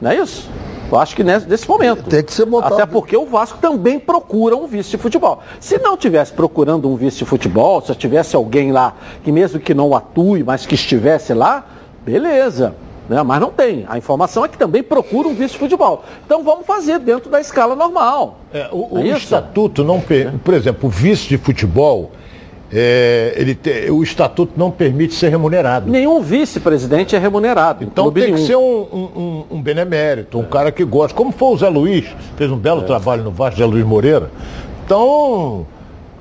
[0.00, 0.48] Não é isso?
[0.90, 2.04] Eu acho que nesse momento.
[2.04, 2.74] Tem que ser montado.
[2.74, 5.42] Até porque o Vasco também procura um vice de futebol.
[5.60, 9.74] Se não tivesse procurando um vice de futebol, se tivesse alguém lá que mesmo que
[9.74, 11.66] não atue, mas que estivesse lá,
[12.04, 12.74] beleza.
[13.06, 13.22] Né?
[13.22, 13.84] Mas não tem.
[13.88, 16.04] A informação é que também procura um vice de futebol.
[16.24, 18.38] Então vamos fazer dentro da escala normal.
[18.52, 20.02] É, o, o é estatuto não.
[20.42, 22.12] Por exemplo, o vice de futebol
[22.72, 25.90] é, ele te, o estatuto não permite ser remunerado.
[25.90, 27.84] Nenhum vice-presidente é remunerado.
[27.84, 30.46] Então tem que ser um, um, um benemérito, um é.
[30.46, 31.16] cara que gosta.
[31.16, 32.06] Como foi o Zé Luiz,
[32.36, 32.84] fez um belo é.
[32.84, 34.30] trabalho no Vasco, Zé Luiz Moreira.
[34.84, 35.66] Então,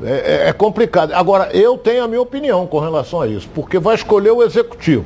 [0.03, 1.13] é, é, é complicado.
[1.13, 5.05] Agora, eu tenho a minha opinião com relação a isso, porque vai escolher o executivo.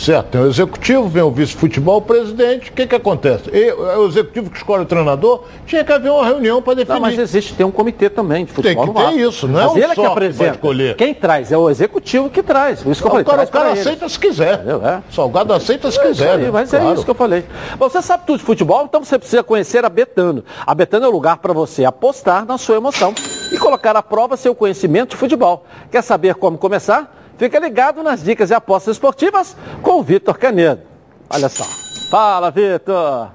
[0.00, 3.50] Certo, tem o executivo, vem o vice-futebol, o presidente, o que, que acontece?
[3.52, 6.94] E, o executivo que escolhe o treinador, tinha que haver uma reunião para definir.
[6.94, 8.86] Não, mas existe, tem um comitê também de futebol.
[8.86, 10.58] Tem que ter isso, não é mas ele é que apresenta.
[10.58, 12.78] Que Quem traz é o executivo que traz.
[12.86, 14.64] Isso que eu falei, o cara, o cara aceita se quiser.
[14.82, 15.02] É.
[15.12, 16.30] Salgado aceita se é quiser.
[16.32, 16.50] Aí, né?
[16.50, 16.92] Mas é claro.
[16.92, 17.44] é isso que eu falei.
[17.78, 20.42] Você sabe tudo de futebol, então você precisa conhecer a Betano.
[20.66, 23.14] A Betano é o lugar para você apostar na sua emoção
[23.52, 25.66] e colocar à prova seu conhecimento de futebol.
[25.90, 27.19] Quer saber como começar?
[27.40, 30.82] Fica ligado nas dicas e apostas esportivas com o Vitor Canedo.
[31.30, 31.64] Olha só.
[32.10, 33.30] Fala, Vitor.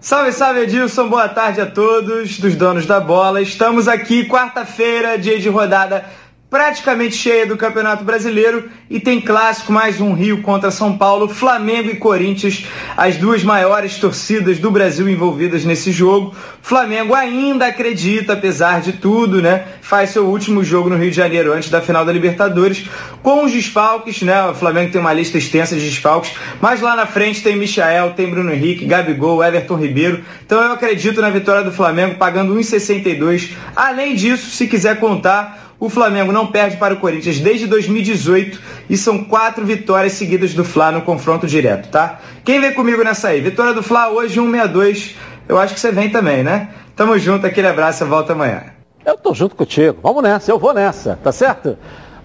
[0.00, 3.40] Salve, salve Edilson, boa tarde a todos dos donos da bola.
[3.40, 6.04] Estamos aqui quarta-feira, dia de rodada
[6.50, 11.90] praticamente cheia do Campeonato Brasileiro e tem clássico mais um Rio contra São Paulo, Flamengo
[11.90, 12.64] e Corinthians,
[12.96, 16.34] as duas maiores torcidas do Brasil envolvidas nesse jogo.
[16.62, 19.64] Flamengo ainda acredita, apesar de tudo, né?
[19.82, 22.86] Faz seu último jogo no Rio de Janeiro antes da final da Libertadores
[23.22, 24.42] com os desfalques, né?
[24.46, 26.32] O Flamengo tem uma lista extensa de desfalques,
[26.62, 30.24] mas lá na frente tem Michael, tem Bruno Henrique, Gabigol, Everton Ribeiro.
[30.46, 33.50] Então eu acredito na vitória do Flamengo pagando 1,62.
[33.76, 38.60] Além disso, se quiser contar, o Flamengo não perde para o Corinthians desde 2018
[38.90, 42.18] e são quatro vitórias seguidas do Fla no confronto direto, tá?
[42.44, 43.40] Quem vem comigo nessa aí?
[43.40, 45.14] Vitória do Fla hoje 162.
[45.48, 46.70] Eu acho que você vem também, né?
[46.96, 48.64] Tamo junto, aquele abraço, eu volto amanhã.
[49.06, 49.98] Eu tô junto contigo.
[50.02, 51.78] Vamos nessa, eu vou nessa, tá certo?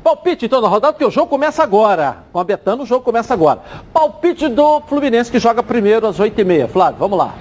[0.04, 2.18] Palpite então na rodada, porque o jogo começa agora.
[2.34, 3.62] Com a Betano, o jogo começa agora.
[3.93, 6.68] Palpite do Fluminense que joga primeiro às 8h30.
[6.68, 7.36] Flávio, vamos lá.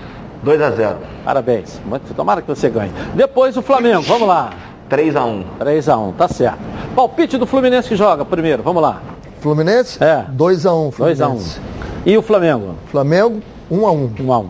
[0.45, 1.81] 2 a 0 Parabéns.
[2.15, 2.93] Tomara que você ganhe.
[3.15, 4.51] Depois o Flamengo, vamos lá.
[4.93, 5.45] 3x1.
[5.59, 6.59] 3x1, tá certo.
[6.95, 9.01] Palpite do Fluminense que joga primeiro, vamos lá.
[9.41, 10.03] Fluminense?
[10.05, 10.27] É.
[10.37, 10.93] 2x1.
[10.93, 11.59] 2x1.
[12.05, 12.75] E o Flamengo?
[12.91, 13.41] Flamengo,
[13.71, 14.11] 1x1.
[14.19, 14.47] 1x1.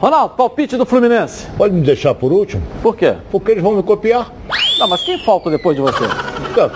[0.00, 1.46] Ronaldo, palpite do Fluminense.
[1.56, 2.62] Pode me deixar por último?
[2.82, 3.14] Por quê?
[3.30, 4.32] Porque eles vão me copiar.
[4.78, 6.04] Não, mas quem falta depois de você?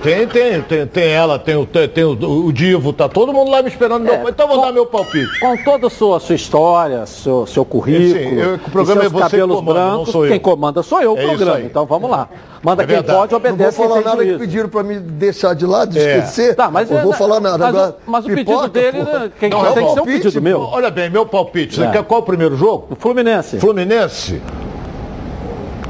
[0.02, 2.12] Tem, tem, tem, tem ela, tem o, tem, tem o,
[2.46, 4.08] o, Divo, tá todo mundo lá me esperando.
[4.08, 5.38] É, meu, então vou com, dar meu palpite.
[5.38, 9.22] Com toda a sua, sua história, seu, seu currículo, Sim, eu, o programa é você
[9.22, 11.60] cabelos que comanda, brancos, quem comanda sou eu o é programa.
[11.60, 12.28] Então vamos lá.
[12.62, 14.38] Manda é quem pode, obedece Não vou falar nada juízo.
[14.38, 16.18] que pediram para me deixar de lado, de é.
[16.18, 16.56] esquecer.
[16.56, 17.58] Tá, mas não vou falar nada.
[17.58, 20.42] Mas, Agora, mas o pedido pipoca, dele, né, quem não, tem que ser um pedido
[20.42, 20.60] meu.
[20.60, 21.76] Olha bem, meu palpite.
[21.76, 21.90] Você é.
[21.90, 22.88] quer qual o primeiro jogo?
[22.90, 23.60] O Fluminense.
[23.60, 24.42] Fluminense.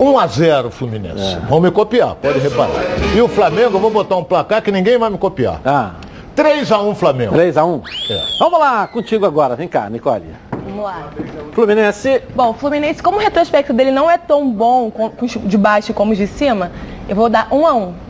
[0.00, 1.36] 1 a 0 Fluminense.
[1.36, 1.40] É.
[1.48, 2.72] Vão me copiar, pode reparar.
[3.14, 5.60] E o Flamengo, eu vou botar um placar que ninguém vai me copiar.
[5.64, 5.92] Ah.
[6.36, 7.32] 3 a 1 Flamengo.
[7.32, 7.82] 3 a 1.
[8.10, 8.20] É.
[8.38, 9.56] Vamos lá, contigo agora.
[9.56, 10.26] Vem cá, Nicole.
[10.52, 11.10] Vamos lá.
[11.52, 12.22] Fluminense.
[12.34, 16.12] Bom, Fluminense, como o retrospecto dele não é tão bom com, com de baixo como
[16.12, 16.70] os de cima,
[17.08, 18.07] eu vou dar 1 a 1.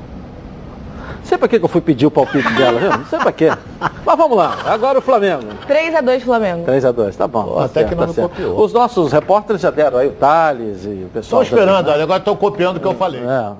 [1.28, 2.88] Sei pra que eu fui pedir o palpite dela, viu?
[2.88, 3.50] Não sei pra quê.
[3.78, 5.42] Mas vamos lá, agora o Flamengo.
[5.68, 6.64] 3x2 Flamengo.
[6.64, 7.54] 3x2, tá bom.
[7.54, 8.64] Tá até certo, que não tá copiou.
[8.64, 11.42] Os nossos repórteres já deram aí o Thales e o pessoal.
[11.42, 13.20] Estou esperando, olha, agora estão copiando o que eu falei.
[13.20, 13.52] É.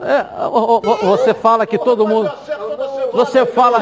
[0.00, 0.26] É,
[1.06, 2.32] você fala que todo mundo.
[3.12, 3.78] Você fala,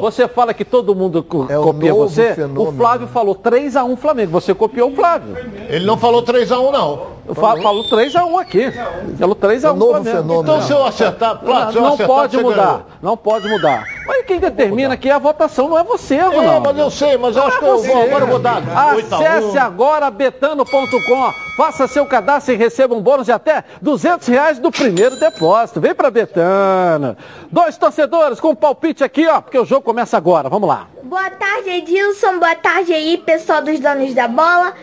[0.00, 2.34] você fala que todo mundo é copia você.
[2.34, 2.68] Fenômeno.
[2.68, 4.30] O Flávio falou 3x1 Flamengo.
[4.30, 5.36] Você copiou o Flávio.
[5.68, 7.15] Ele não falou 3x1, não.
[7.34, 8.72] Falou, falou 3x1 aqui.
[9.18, 10.16] Falou 3x1 é novo Flamengo.
[10.16, 10.42] Fenômeno.
[10.42, 12.66] Então se eu acertar, não, se eu não acertar, pode mudar.
[12.66, 12.86] Ganhou.
[13.02, 13.84] Não pode mudar.
[14.06, 16.68] Mas quem determina que a votação não é você, Ronaldo.
[16.68, 18.62] É, mas eu sei, mas eu acho é que eu vou, agora eu vou dar.
[18.76, 21.32] Acesse agora betano.com.
[21.56, 25.80] Faça seu cadastro e receba um bônus de até 200 reais do primeiro depósito.
[25.80, 27.16] Vem pra Betano.
[27.50, 30.48] Dois torcedores com palpite aqui, ó, porque o jogo começa agora.
[30.48, 30.86] Vamos lá.
[31.02, 32.38] Boa tarde, Edilson.
[32.38, 34.74] Boa tarde aí, pessoal dos donos da bola.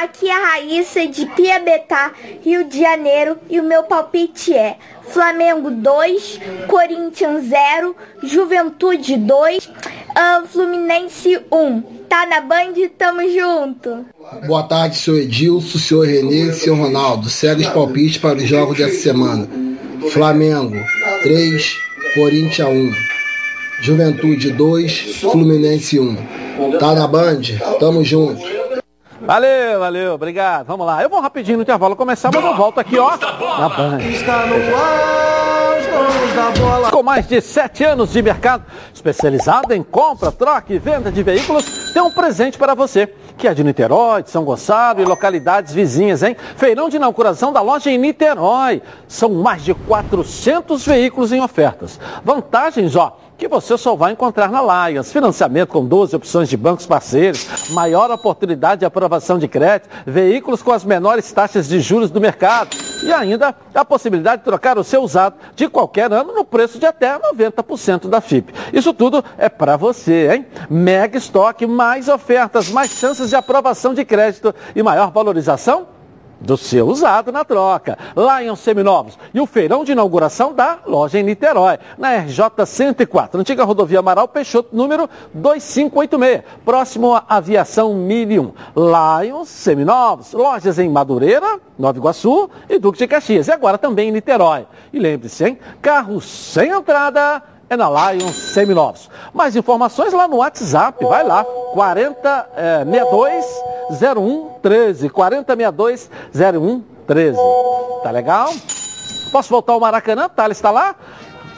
[0.00, 2.12] Aqui é a Raíssa de Piabetá,
[2.42, 4.76] Rio de Janeiro, e o meu palpite é
[5.10, 9.70] Flamengo 2, Corinthians 0, Juventude 2, uh,
[10.14, 11.82] ah, Fluminense 1.
[12.08, 12.72] Tá na Band?
[12.96, 14.06] Tamo junto.
[14.46, 17.28] Boa tarde, senhor Edilson, senhor Renê e senhor Ronaldo.
[17.28, 19.46] Segue os palpites para os jogos dessa semana.
[20.10, 20.76] Flamengo
[21.22, 21.76] 3,
[22.14, 22.92] Corinthians 1.
[23.82, 26.16] Juventude 2, Fluminense 1.
[26.78, 27.42] Tá na Band?
[27.78, 28.61] Tamo junto.
[29.24, 30.66] Valeu, valeu, obrigado.
[30.66, 31.02] Vamos lá.
[31.02, 33.16] Eu vou rapidinho no intervalo começar, mas eu volto aqui, ó,
[33.58, 33.98] na Band.
[33.98, 35.22] Está no ar.
[36.90, 41.92] Com mais de sete anos de mercado, especializado em compra, troca e venda de veículos,
[41.92, 46.22] tem um presente para você que é de Niterói, de São Gonçalo e localidades vizinhas,
[46.22, 46.36] hein?
[46.56, 48.82] Feirão de inauguração da loja em Niterói.
[49.08, 51.98] São mais de 400 veículos em ofertas.
[52.24, 55.10] Vantagens, ó que você só vai encontrar na Lions.
[55.10, 60.70] Financiamento com 12 opções de bancos parceiros, maior oportunidade de aprovação de crédito, veículos com
[60.70, 65.02] as menores taxas de juros do mercado e ainda a possibilidade de trocar o seu
[65.02, 68.54] usado de qualquer ano no preço de até 90% da FIP.
[68.72, 70.46] Isso tudo é para você, hein?
[70.70, 75.88] Mega estoque, mais ofertas, mais chances de aprovação de crédito e maior valorização
[76.42, 77.98] do seu usado na troca.
[78.16, 83.64] Lion Seminovos e o feirão de inauguração da loja em Niterói, na RJ 104, antiga
[83.64, 88.52] rodovia Amaral Peixoto, número 2586, próximo à Aviação 1001.
[88.76, 93.48] Lion Seminovos, lojas em Madureira, Nova Iguaçu e Duque de Caxias.
[93.48, 94.66] E agora também em Niterói.
[94.92, 95.58] E lembre-se, hein?
[95.80, 97.42] Carro sem entrada
[97.72, 99.10] é na Lion Seminovos.
[99.32, 103.44] Mais informações lá no WhatsApp, vai lá, 4062
[103.98, 107.38] 0113, 4062 0113.
[108.02, 108.52] Tá legal?
[109.30, 110.28] Posso voltar ao Maracanã?
[110.28, 110.94] Thales está lá?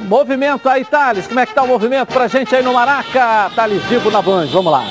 [0.00, 1.26] Movimento aí, Thales.
[1.26, 3.50] Como é que tá o movimento pra gente aí no Maraca?
[3.54, 4.84] Thales Vivo na Band, vamos lá.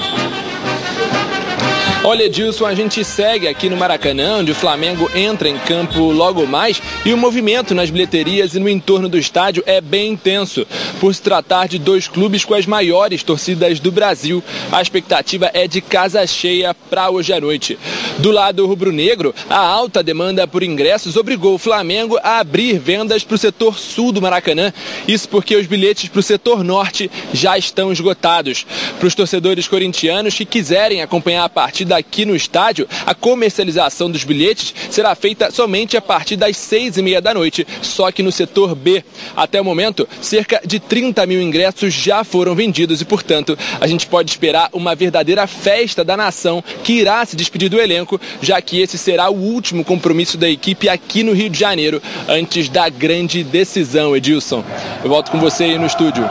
[2.06, 6.46] Olha, Edilson, a gente segue aqui no Maracanã, onde o Flamengo entra em campo logo
[6.46, 10.68] mais e o movimento nas bilheterias e no entorno do estádio é bem intenso.
[11.00, 15.66] Por se tratar de dois clubes com as maiores torcidas do Brasil, a expectativa é
[15.66, 17.80] de casa cheia para hoje à noite.
[18.20, 23.36] Do lado rubro-negro, a alta demanda por ingressos obrigou o Flamengo a abrir vendas para
[23.36, 24.74] o setor sul do Maracanã.
[25.08, 28.66] Isso porque os bilhetes para o setor norte já estão esgotados.
[29.00, 34.24] Para os torcedores corintianos que quiserem acompanhar a partida aqui no estádio, a comercialização dos
[34.24, 38.32] bilhetes será feita somente a partir das seis e meia da noite, só que no
[38.32, 39.04] setor B.
[39.36, 44.08] Até o momento, cerca de 30 mil ingressos já foram vendidos e, portanto, a gente
[44.08, 48.82] pode esperar uma verdadeira festa da nação que irá se despedir do elenco, já que
[48.82, 53.44] esse será o último compromisso da equipe aqui no Rio de Janeiro, antes da grande
[53.44, 54.64] decisão, Edilson.
[55.04, 56.24] Eu volto com você aí no estúdio.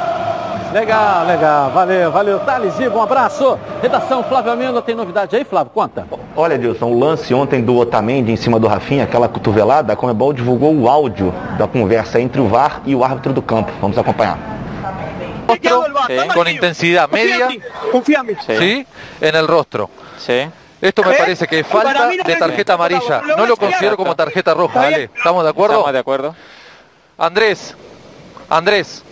[0.72, 1.70] Legal, legal.
[1.70, 2.40] Valeu, valeu.
[2.40, 3.58] Thales Ivo, um abraço.
[3.82, 5.70] Redação Flávio Amenda, tem novidade aí, Flávio?
[5.72, 6.06] Conta.
[6.34, 10.32] Olha, Dilson, o lance ontem do Otamendi em cima do Rafinha, aquela cotovelada, a Comebol
[10.32, 13.70] divulgou o áudio da conversa entre o VAR e o árbitro do campo.
[13.80, 14.38] Vamos acompanhar.
[16.06, 16.34] Sí.
[16.34, 18.56] con intensidad media, sí.
[18.58, 18.86] ¿sí?
[19.20, 19.90] en el rostro.
[20.18, 20.48] Sí.
[20.80, 23.22] Esto me parece que es falta de tarjeta amarilla.
[23.36, 25.10] No lo considero como tarjeta roja, ¿vale?
[25.14, 25.74] ¿Estamos de acuerdo?
[25.74, 26.36] Estamos de acuerdo.
[27.18, 27.76] Andrés,
[28.48, 29.04] Andrés,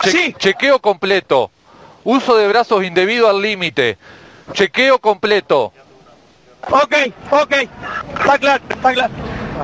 [0.00, 1.50] che chequeo completo.
[2.04, 3.98] Uso de brazos indebido al límite.
[4.52, 5.72] Chequeo completo.
[6.70, 6.94] Ok,
[7.30, 7.52] ok.
[7.52, 9.12] Está claro, está claro.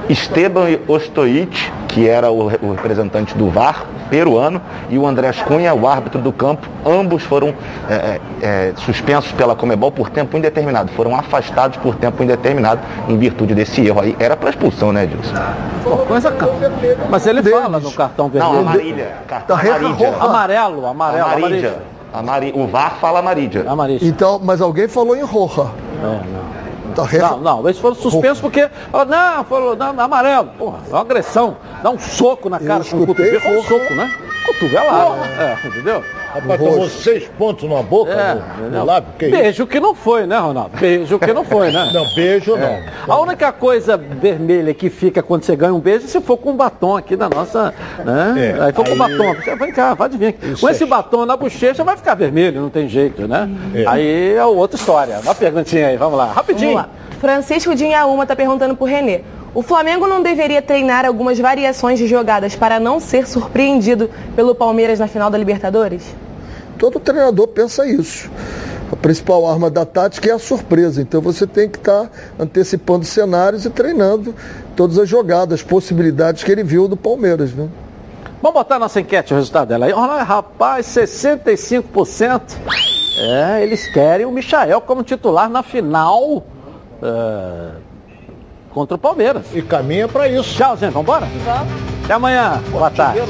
[0.08, 1.52] Esteban Ostoic,
[1.96, 6.30] que era o, o, representante do VAR peruano, e o Andrés Cunha, o árbitro do
[6.30, 7.54] campo, ambos foram
[7.88, 13.54] é, é, suspensos pela Comebol por tempo indeterminado, foram afastados por tempo indeterminado em virtude
[13.54, 14.14] desse erro aí.
[14.20, 15.34] Era para expulsão, né, Dilson?
[16.06, 16.36] Coisa,
[17.08, 17.62] mas ele Deus.
[17.62, 18.52] fala no cartão vermelho.
[18.52, 19.12] Não, amarilha.
[19.26, 20.14] Cartão amarilha.
[20.20, 21.24] Amarelo, amarelo.
[21.24, 21.74] Amarilha.
[22.12, 22.52] Amari...
[22.54, 23.64] O VAR fala amarilha.
[23.66, 24.06] Amarilha.
[24.06, 25.62] Então, mas alguém falou em roja.
[26.02, 26.55] É, não.
[27.20, 28.68] Não, não, eles foram suspensos porque.
[28.92, 30.48] Não, falou, não, amarelo.
[30.58, 31.56] Porra, é uma agressão.
[31.82, 33.58] Dá um soco na cara com o cotovelo.
[33.58, 34.14] Um soco, né?
[34.46, 35.24] Cotovelado.
[35.38, 36.02] É, entendeu?
[36.40, 39.12] Rapaz, tomou seis pontos na boca, é, no, no lábio.
[39.18, 39.66] Que beijo isso?
[39.66, 40.76] que não foi, né, Ronaldo?
[40.78, 41.90] Beijo que não foi, né?
[41.94, 42.82] não, beijo é.
[43.06, 43.14] não.
[43.14, 46.50] A única coisa vermelha que fica quando você ganha um beijo é se for com
[46.50, 47.72] um batom aqui da nossa.
[48.04, 48.54] Né?
[48.58, 48.92] É, aí for aí...
[48.92, 49.56] com batom.
[49.56, 50.34] Vem cá, vai adivinhar.
[50.60, 50.86] Com esse é.
[50.86, 53.48] batom na bochecha vai ficar vermelho, não tem jeito, né?
[53.74, 53.86] É.
[53.86, 55.18] Aí é outra história.
[55.20, 56.32] Uma perguntinha aí, vamos lá.
[56.32, 56.74] Rapidinho.
[56.74, 57.06] Vamos lá.
[57.18, 59.22] Francisco de Inhaúma está perguntando para o Renê.
[59.54, 64.98] O Flamengo não deveria treinar algumas variações de jogadas para não ser surpreendido pelo Palmeiras
[64.98, 66.14] na final da Libertadores?
[66.78, 68.30] Todo treinador pensa isso.
[68.90, 71.02] A principal arma da tática é a surpresa.
[71.02, 74.34] Então você tem que estar tá antecipando cenários e treinando
[74.76, 77.52] todas as jogadas, possibilidades que ele viu do Palmeiras.
[77.52, 77.68] Né?
[78.40, 79.92] Vamos botar nossa enquete, o resultado dela aí.
[79.92, 82.42] Olha, rapaz, 65%.
[83.18, 86.44] É, eles querem o Michael como titular na final
[87.02, 87.70] é,
[88.70, 89.46] contra o Palmeiras.
[89.54, 90.54] E caminha para isso.
[90.54, 90.92] Tchau, gente.
[90.92, 91.26] Vambora?
[91.44, 91.86] Vamos.
[92.04, 92.62] Até amanhã.
[92.70, 93.20] Boa tarde.